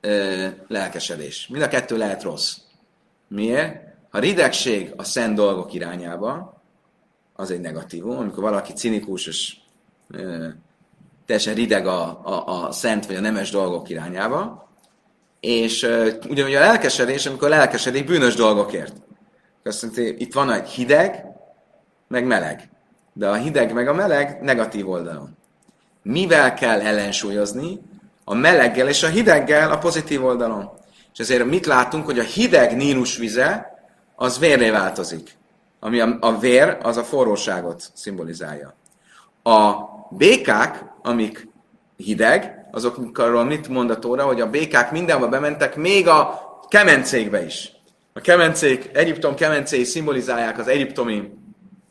ö, 0.00 0.46
lelkesedés. 0.68 1.46
Mind 1.46 1.62
a 1.62 1.68
kettő 1.68 1.96
lehet 1.96 2.22
rossz. 2.22 2.56
Miért? 3.28 3.90
Ha 4.10 4.18
ridegség 4.18 4.92
a 4.96 5.04
szent 5.04 5.34
dolgok 5.34 5.72
irányába, 5.72 6.62
az 7.34 7.50
egy 7.50 7.60
negatívum, 7.60 8.18
amikor 8.18 8.42
valaki 8.42 8.72
cinikus 8.72 9.26
és 9.26 9.56
ö, 10.10 10.48
teljesen 11.32 11.54
rideg 11.54 11.86
a, 11.86 12.20
a, 12.24 12.64
a 12.66 12.72
szent 12.72 13.06
vagy 13.06 13.16
a 13.16 13.20
nemes 13.20 13.50
dolgok 13.50 13.88
irányába, 13.88 14.68
és 15.40 15.82
uh, 15.82 16.08
ugyanúgy 16.28 16.54
a 16.54 16.60
lelkesedés, 16.60 17.26
amikor 17.26 17.48
lelkesedik 17.48 18.06
bűnös 18.06 18.34
dolgokért. 18.34 18.92
Azt 19.64 19.98
itt 19.98 20.32
van 20.32 20.52
egy 20.52 20.68
hideg, 20.68 21.24
meg 22.08 22.26
meleg. 22.26 22.70
De 23.12 23.28
a 23.28 23.34
hideg 23.34 23.72
meg 23.72 23.88
a 23.88 23.92
meleg 23.92 24.38
negatív 24.42 24.88
oldalon. 24.88 25.36
Mivel 26.02 26.54
kell 26.54 26.80
ellensúlyozni? 26.80 27.80
A 28.24 28.34
meleggel 28.34 28.88
és 28.88 29.02
a 29.02 29.08
hideggel 29.08 29.70
a 29.70 29.78
pozitív 29.78 30.24
oldalon. 30.24 30.70
És 31.12 31.18
ezért 31.18 31.44
mit 31.44 31.66
látunk, 31.66 32.04
hogy 32.04 32.18
a 32.18 32.22
hideg 32.22 32.76
Nílus 32.76 33.16
vize, 33.16 33.78
az 34.16 34.38
vérré 34.38 34.70
változik. 34.70 35.36
Ami 35.80 36.00
a, 36.00 36.16
a 36.20 36.38
vér, 36.38 36.78
az 36.82 36.96
a 36.96 37.04
forróságot 37.04 37.90
szimbolizálja. 37.94 38.74
A 39.42 39.74
békák, 40.10 40.91
amik 41.02 41.48
hideg, 41.96 42.68
azokról 42.70 43.44
mit 43.44 43.68
mond 43.68 43.90
a 43.90 43.98
Tóra, 43.98 44.24
hogy 44.24 44.40
a 44.40 44.50
békák 44.50 44.90
mindenhol 44.90 45.28
bementek, 45.28 45.76
még 45.76 46.08
a 46.08 46.40
kemencékbe 46.68 47.44
is. 47.44 47.72
A 48.12 48.20
kemencék, 48.20 48.90
Egyiptom 48.92 49.34
kemencéi 49.34 49.84
szimbolizálják 49.84 50.58
az 50.58 50.68
egyiptomi 50.68 51.30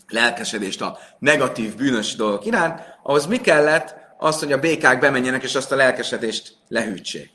lelkesedést 0.07 0.81
a 0.81 0.97
negatív, 1.19 1.75
bűnös 1.75 2.15
dolgok 2.15 2.45
iránt, 2.45 2.81
ahhoz 3.03 3.25
mi 3.25 3.37
kellett? 3.37 3.99
Az, 4.17 4.39
hogy 4.39 4.51
a 4.51 4.59
békák 4.59 4.99
bemenjenek, 4.99 5.43
és 5.43 5.55
azt 5.55 5.71
a 5.71 5.75
lelkesedést 5.75 6.55
lehűtsék. 6.67 7.29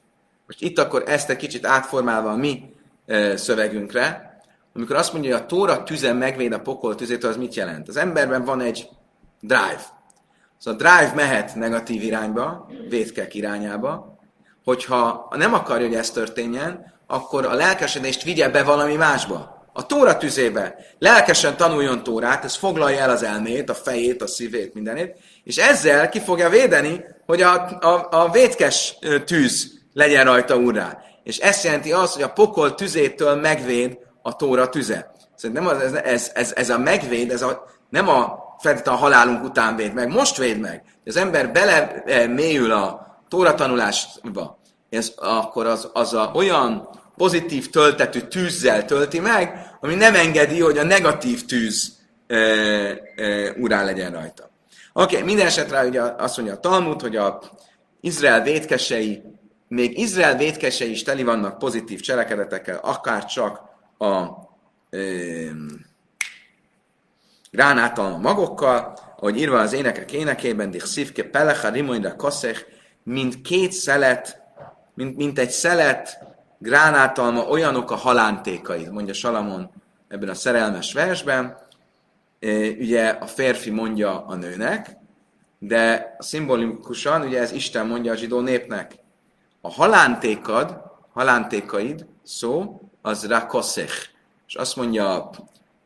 Most 0.46 0.62
itt 0.62 0.78
akkor 0.78 1.02
ezt 1.06 1.30
egy 1.30 1.36
kicsit 1.36 1.66
átformálva 1.66 2.30
a 2.30 2.36
mi 2.36 2.62
e, 3.06 3.36
szövegünkre, 3.36 4.26
amikor 4.74 4.96
azt 4.96 5.12
mondja, 5.12 5.32
hogy 5.32 5.42
a 5.42 5.46
tóra 5.46 5.82
tüze 5.82 6.12
megvéd 6.12 6.52
a 6.52 6.60
pokol 6.60 6.94
tüzét, 6.94 7.24
az 7.24 7.36
mit 7.36 7.54
jelent? 7.54 7.88
Az 7.88 7.96
emberben 7.96 8.44
van 8.44 8.60
egy 8.60 8.88
drive. 9.40 9.95
Szóval 10.58 10.80
a 10.80 10.82
drive 10.82 11.12
mehet 11.14 11.54
negatív 11.54 12.02
irányba, 12.02 12.68
védkek 12.88 13.34
irányába, 13.34 14.18
hogyha 14.64 15.28
nem 15.30 15.54
akarja, 15.54 15.86
hogy 15.86 15.96
ez 15.96 16.10
történjen, 16.10 16.94
akkor 17.06 17.46
a 17.46 17.54
lelkesedést 17.54 18.22
vigye 18.22 18.48
be 18.48 18.62
valami 18.62 18.94
másba. 18.94 19.54
A 19.72 19.86
tóra 19.86 20.16
tüzébe. 20.16 20.74
Lelkesen 20.98 21.56
tanuljon 21.56 22.02
tórát, 22.02 22.44
ez 22.44 22.54
foglalja 22.54 22.98
el 22.98 23.10
az 23.10 23.22
elmét, 23.22 23.70
a 23.70 23.74
fejét, 23.74 24.22
a 24.22 24.26
szívét, 24.26 24.74
mindenét, 24.74 25.16
és 25.44 25.56
ezzel 25.56 26.08
ki 26.08 26.20
fogja 26.20 26.48
védeni, 26.48 27.04
hogy 27.26 27.42
a, 27.42 27.78
a, 27.80 28.06
a 28.10 28.30
vétkes 28.30 28.98
tűz 29.24 29.80
legyen 29.92 30.24
rajta 30.24 30.56
urrá. 30.56 30.98
És 31.22 31.38
ezt 31.38 31.64
jelenti 31.64 31.92
az, 31.92 32.12
hogy 32.12 32.22
a 32.22 32.32
pokol 32.32 32.74
tüzétől 32.74 33.34
megvéd 33.34 33.98
a 34.22 34.36
tóra 34.36 34.68
tüze. 34.68 35.14
Szerintem 35.34 35.68
ez, 35.68 35.92
ez, 35.92 36.30
ez, 36.34 36.52
ez 36.54 36.70
a 36.70 36.78
megvéd, 36.78 37.30
ez 37.30 37.42
a, 37.42 37.64
nem 37.88 38.08
a 38.08 38.45
feltétlenül 38.58 39.00
a 39.00 39.02
halálunk 39.02 39.44
után 39.44 39.76
véd 39.76 39.94
meg, 39.94 40.08
most 40.08 40.36
véd 40.36 40.58
meg. 40.58 40.82
Az 41.04 41.16
ember 41.16 41.52
bele 41.52 42.02
mélyül 42.28 42.72
a 42.72 43.06
tóra 43.28 43.54
tanulásba, 43.54 44.58
ez, 44.90 45.12
akkor 45.16 45.66
az, 45.66 45.90
az 45.92 46.14
a, 46.14 46.30
olyan 46.34 46.88
pozitív 47.16 47.70
töltetű 47.70 48.20
tűzzel 48.20 48.84
tölti 48.84 49.20
meg, 49.20 49.70
ami 49.80 49.94
nem 49.94 50.14
engedi, 50.14 50.60
hogy 50.60 50.78
a 50.78 50.84
negatív 50.84 51.44
tűz 51.44 51.98
e, 52.26 52.36
e, 52.36 53.52
urá 53.58 53.84
legyen 53.84 54.12
rajta. 54.12 54.50
Oké, 54.92 55.14
okay, 55.14 55.26
minden 55.26 55.46
esetre 55.46 55.86
ugye 55.86 56.00
azt 56.00 56.36
mondja 56.36 56.54
a 56.54 56.60
Talmud, 56.60 57.00
hogy 57.00 57.16
a 57.16 57.42
Izrael 58.00 58.42
vétkesei, 58.42 59.22
még 59.68 59.98
Izrael 59.98 60.36
vétkesei 60.36 60.90
is 60.90 61.02
teli 61.02 61.22
vannak 61.22 61.58
pozitív 61.58 62.00
cselekedetekkel, 62.00 62.78
akár 62.82 63.24
csak 63.24 63.60
a 63.98 64.14
e, 64.90 64.98
gránátalma 67.50 68.18
magokkal, 68.18 68.98
ahogy 69.16 69.38
írva 69.38 69.58
az 69.58 69.72
énekek 69.72 70.12
énekében, 70.12 70.70
dich 70.70 70.84
szívke 70.84 71.24
pelecha 71.24 71.68
rimoinra 71.68 72.16
kaszech, 72.16 72.64
mint 73.02 73.42
két 73.42 73.72
szelet, 73.72 74.42
mint, 74.94 75.16
mint 75.16 75.38
egy 75.38 75.50
szelet 75.50 76.18
gránátalma, 76.58 77.48
olyanok 77.48 77.90
a 77.90 77.94
halántékai, 77.94 78.88
mondja 78.88 79.14
Salamon 79.14 79.70
ebben 80.08 80.28
a 80.28 80.34
szerelmes 80.34 80.92
versben. 80.92 81.58
Ugye 82.78 83.08
a 83.08 83.26
férfi 83.26 83.70
mondja 83.70 84.26
a 84.26 84.34
nőnek, 84.34 84.96
de 85.58 86.16
szimbolikusan 86.18 87.22
ugye 87.22 87.40
ez 87.40 87.52
Isten 87.52 87.86
mondja 87.86 88.12
a 88.12 88.16
zsidó 88.16 88.40
népnek. 88.40 88.94
A 89.60 89.70
halántékad, 89.72 90.80
halántékaid 91.12 92.06
szó, 92.24 92.80
az 93.02 93.26
rakoszech. 93.26 94.08
És 94.46 94.54
azt 94.54 94.76
mondja 94.76 95.30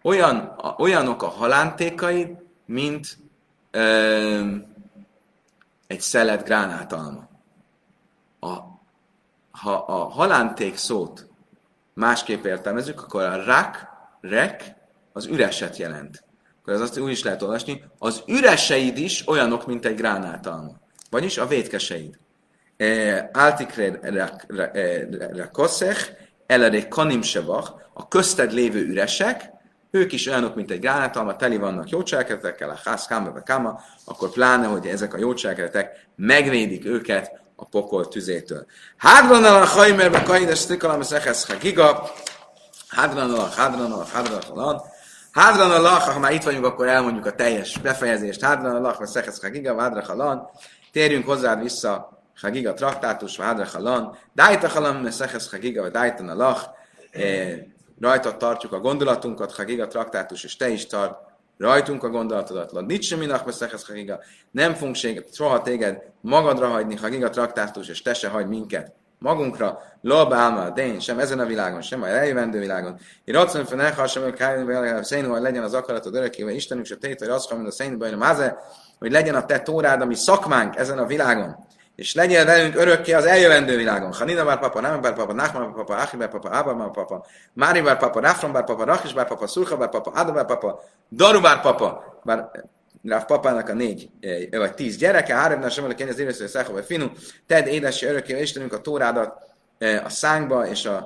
olyan, 0.03 0.59
olyanok 0.79 1.23
a 1.23 1.29
halántékaid, 1.29 2.29
mint 2.67 3.19
ö, 3.71 4.57
egy 5.87 6.01
szelet 6.01 6.45
gránátalma. 6.45 7.29
A, 8.41 8.49
ha 9.51 9.73
a 9.73 10.09
halánték 10.09 10.77
szót 10.77 11.29
másképp 11.95 12.45
értelmezzük, 12.45 13.03
akkor 13.03 13.23
a 13.23 13.45
rak, 13.45 13.89
rek, 14.21 14.75
az 15.13 15.27
üreset 15.27 15.77
jelent. 15.77 16.25
Akkor 16.61 16.73
ez 16.73 16.81
azt 16.81 16.99
úgy 16.99 17.11
is 17.11 17.23
lehet 17.23 17.43
olvasni, 17.43 17.85
az 17.99 18.23
üreseid 18.27 18.99
is 18.99 19.29
olyanok, 19.29 19.67
mint 19.67 19.85
egy 19.85 19.95
gránátalma. 19.95 20.79
Vagyis 21.11 21.39
a 21.39 21.47
vétkeseid. 21.47 22.19
Áltikre 23.33 24.01
rakoszech, 25.33 26.17
elere 26.47 26.89
kanim 26.89 27.21
a 27.93 28.09
közted 28.09 28.53
lévő 28.53 28.87
üresek, 28.87 29.51
ők 29.91 30.13
is 30.13 30.27
olyanok, 30.27 30.55
mint 30.55 30.71
egy 30.71 30.81
gránátalma, 30.81 31.37
teli 31.37 31.57
vannak 31.57 31.89
jó 31.89 32.03
cselekedetekkel, 32.03 32.71
a 32.71 32.79
ház 32.85 33.07
káma, 33.07 33.43
káma, 33.43 33.81
akkor 34.05 34.31
pláne, 34.31 34.67
hogy 34.67 34.87
ezek 34.87 35.15
a 35.15 35.19
jó 35.19 35.35
cselekedetek 35.35 36.07
megvédik 36.17 36.85
őket 36.85 37.41
a 37.57 37.65
pokol 37.65 38.09
tüzétől. 38.09 38.67
Hádran 38.97 39.45
a 39.45 39.65
hajmerbe 39.65 40.23
kaides 40.23 40.59
stikalam 40.59 41.03
szekesz 41.03 41.59
giga, 41.61 42.11
hádran 42.89 43.35
a 43.35 43.49
hádran 43.49 43.93
a 43.93 44.05
hádran 44.05 44.59
a 44.59 44.83
Hádran 45.31 45.71
a 45.71 45.81
lach, 45.81 46.09
ha 46.09 46.19
már 46.19 46.33
itt 46.33 46.43
vagyunk, 46.43 46.65
akkor 46.65 46.89
elmondjuk 46.89 47.27
a 47.27 47.33
teljes 47.33 47.79
befejezést. 47.79 48.45
Hádran 48.45 48.77
a 48.77 48.81
lach, 48.81 49.05
szekesz 49.05 49.41
giga, 49.41 49.75
vádra 49.75 50.05
halan. 50.05 50.51
Térjünk 50.93 51.27
hozzád 51.27 51.63
vissza, 51.63 52.21
Hagiga 52.41 52.75
traktátus, 52.75 53.37
vádra 53.37 53.67
halan. 53.73 54.17
Dájta 54.33 54.69
halam, 54.69 55.11
szekesz 55.11 55.51
hagiga, 55.51 55.83
vagy 55.83 55.91
dájtan 55.91 56.29
a 56.29 56.35
lach 58.01 58.13
rajtad 58.13 58.37
tartjuk 58.37 58.73
a 58.73 58.81
gondolatunkat, 58.81 59.53
Hagiga 59.53 59.87
traktátus, 59.87 60.45
és 60.45 60.57
te 60.57 60.69
is 60.69 60.87
tart 60.87 61.19
rajtunk 61.59 62.05
a 62.05 62.09
gondolatodat. 62.09 62.87
Nincs 62.87 63.05
semmi 63.05 63.27
nachbeszekhez, 63.27 63.87
Hagiga. 63.87 64.21
Nem 64.51 64.75
fogunk 64.75 64.97
soha 65.33 65.63
téged 65.63 66.03
magadra 66.21 66.69
hagyni, 66.69 66.97
Hagiga 66.97 67.31
traktátus, 67.31 67.89
és 67.89 68.03
te 68.03 68.15
se 68.15 68.29
hagy 68.29 68.47
minket 68.47 68.93
magunkra, 69.21 69.83
lob 70.01 70.33
álma, 70.33 70.71
de 70.71 70.87
én 70.87 71.01
sem 71.01 71.19
ezen 71.19 71.39
a 71.39 71.45
világon, 71.45 71.83
sem 71.83 72.03
a 72.03 72.09
eljövendő 72.09 72.59
világon. 72.59 72.99
Én 73.25 73.37
azt 73.37 73.55
mondom, 73.55 73.79
hogy 73.79 73.97
ne 73.97 74.07
sem 74.07 74.23
hogy 75.31 75.43
legyen 75.43 75.63
az 75.63 75.75
akaratod 75.75 76.15
örökével 76.15 76.55
Istenünk, 76.55 76.87
és 76.87 76.93
a 76.93 76.97
tét, 76.97 77.19
hogy 77.19 77.29
azt 77.29 77.51
mondom, 77.51 77.69
a 77.69 77.71
szénú, 77.71 78.05
hogy 78.99 79.13
legyen 79.13 79.35
a 79.35 79.45
te 79.45 79.61
tórád, 79.61 80.01
ami 80.01 80.15
szakmánk 80.15 80.77
ezen 80.77 80.99
a 80.99 81.07
világon 81.07 81.57
és 81.97 82.15
legyen 82.15 82.47
velünk 82.47 82.77
örökké 82.77 83.13
az 83.13 83.25
eljövendő 83.25 83.77
világon. 83.77 84.13
Hanina 84.13 84.45
bár 84.45 84.59
papa, 84.59 84.81
nem 84.81 85.01
bár 85.01 85.15
papa, 85.15 85.33
Nachman 85.33 85.63
bár 85.63 85.85
papa, 85.85 86.03
Achi 86.03 86.17
bár 86.17 86.29
papa, 86.29 86.49
Abba 86.49 86.75
bár 86.75 86.91
papa, 86.91 87.27
Mári 87.53 87.81
bár 87.81 87.99
papa, 87.99 88.21
Rafron 88.21 88.53
bár 88.53 88.65
papa, 88.65 88.85
Rachis 88.85 89.13
bár 89.13 89.27
papa, 89.27 89.47
Szurcha 89.47 89.77
bár 89.77 89.89
papa, 89.89 90.11
Ada 90.11 90.33
bár 90.33 90.47
papa, 90.47 90.85
Daru 91.11 91.41
bár 91.41 91.61
papa, 91.61 92.21
bár 92.25 92.51
Ráv 93.03 93.25
papának 93.25 93.69
a 93.69 93.73
négy 93.73 94.11
vagy 94.51 94.75
tíz 94.75 94.97
gyereke, 94.97 95.35
három 95.35 95.69
sem 95.69 95.85
a 95.85 96.03
az 96.09 96.19
évesző 96.19 96.47
száha 96.47 96.73
vagy 96.73 96.85
finu, 96.85 97.07
tedd 97.47 97.67
édesi 97.67 98.07
örökké 98.07 98.41
Istenünk 98.41 98.73
a 98.73 98.81
tórádat 98.81 99.49
a 100.05 100.09
szánkba 100.09 100.67
és 100.67 100.85
a, 100.85 100.97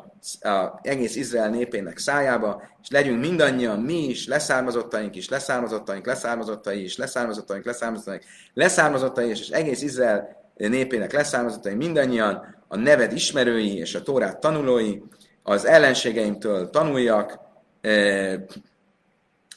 a 0.41 0.79
egész 0.83 1.17
Izrael 1.17 1.51
népének 1.51 1.99
szájába, 1.99 2.63
és 2.83 2.91
legyünk 2.91 3.21
mindannyian, 3.21 3.81
mi 3.81 4.09
is, 4.09 4.27
leszármazottaink 4.27 5.17
is, 5.17 5.29
leszármazottaink, 5.29 6.07
leszármazottai 6.07 6.83
is, 6.83 6.97
leszármazottaink, 6.97 7.65
leszármazottaink, 7.65 8.23
leszármazottai 8.55 9.31
is, 9.31 9.41
és 9.41 9.49
egész 9.49 9.83
Izrael 9.83 10.44
népének 10.57 11.13
leszármazottai 11.13 11.75
mindannyian, 11.75 12.55
a 12.69 12.77
neved 12.77 13.13
ismerői 13.13 13.77
és 13.77 13.95
a 13.95 14.03
Tórát 14.03 14.41
tanulói, 14.41 14.99
az 15.43 15.65
ellenségeimtől 15.65 16.71
tanuljak, 16.71 17.39
e, 17.81 17.91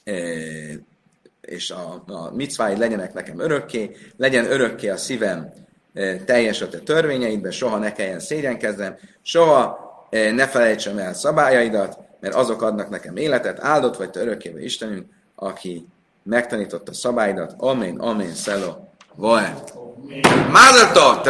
e, 0.03 0.13
és 1.41 1.71
a, 1.71 2.03
a 2.07 2.35
micváid 2.35 2.77
legyenek 2.77 3.13
nekem 3.13 3.39
örökké, 3.39 3.95
legyen 4.17 4.51
örökké 4.51 4.89
a 4.89 4.97
szívem 4.97 5.51
teljes 6.25 6.61
a 6.61 6.67
te 6.67 6.79
törvényeidben, 6.79 7.51
soha 7.51 7.77
ne 7.77 7.91
kelljen 7.91 8.19
szégyenkezzem, 8.19 8.95
soha 9.21 9.79
ne 10.11 10.47
felejtsem 10.47 10.97
el 10.97 11.13
szabályaidat, 11.13 11.99
mert 12.19 12.35
azok 12.35 12.61
adnak 12.61 12.89
nekem 12.89 13.15
életet, 13.15 13.59
áldott 13.59 13.97
vagy 13.97 14.09
te 14.09 14.19
örökkéve 14.19 14.63
Istenünk, 14.63 15.05
aki 15.35 15.87
megtanította 16.23 16.93
szabályodat. 16.93 17.53
Amen, 17.57 17.99
amen, 17.99 18.33
szelo, 18.33 18.75
voe. 19.15 19.53
Mazel 20.51 20.91
tov! 20.91 21.21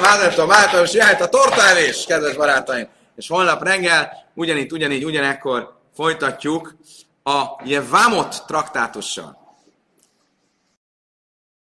Mazel 0.00 0.34
tov, 0.34 0.48
Mazel 0.48 0.94
jöhet 0.94 1.20
a 1.20 1.28
tortaevés, 1.28 2.04
kedves 2.06 2.36
barátaim! 2.36 2.88
És 3.16 3.28
holnap 3.28 3.62
reggel, 3.62 4.12
ugyanígy, 4.34 4.72
ugyanígy, 4.72 5.04
ugyanekkor 5.04 5.78
folytatjuk 5.94 6.76
a 7.22 7.44
Jevámot 7.64 8.44
traktátussal. 8.46 9.37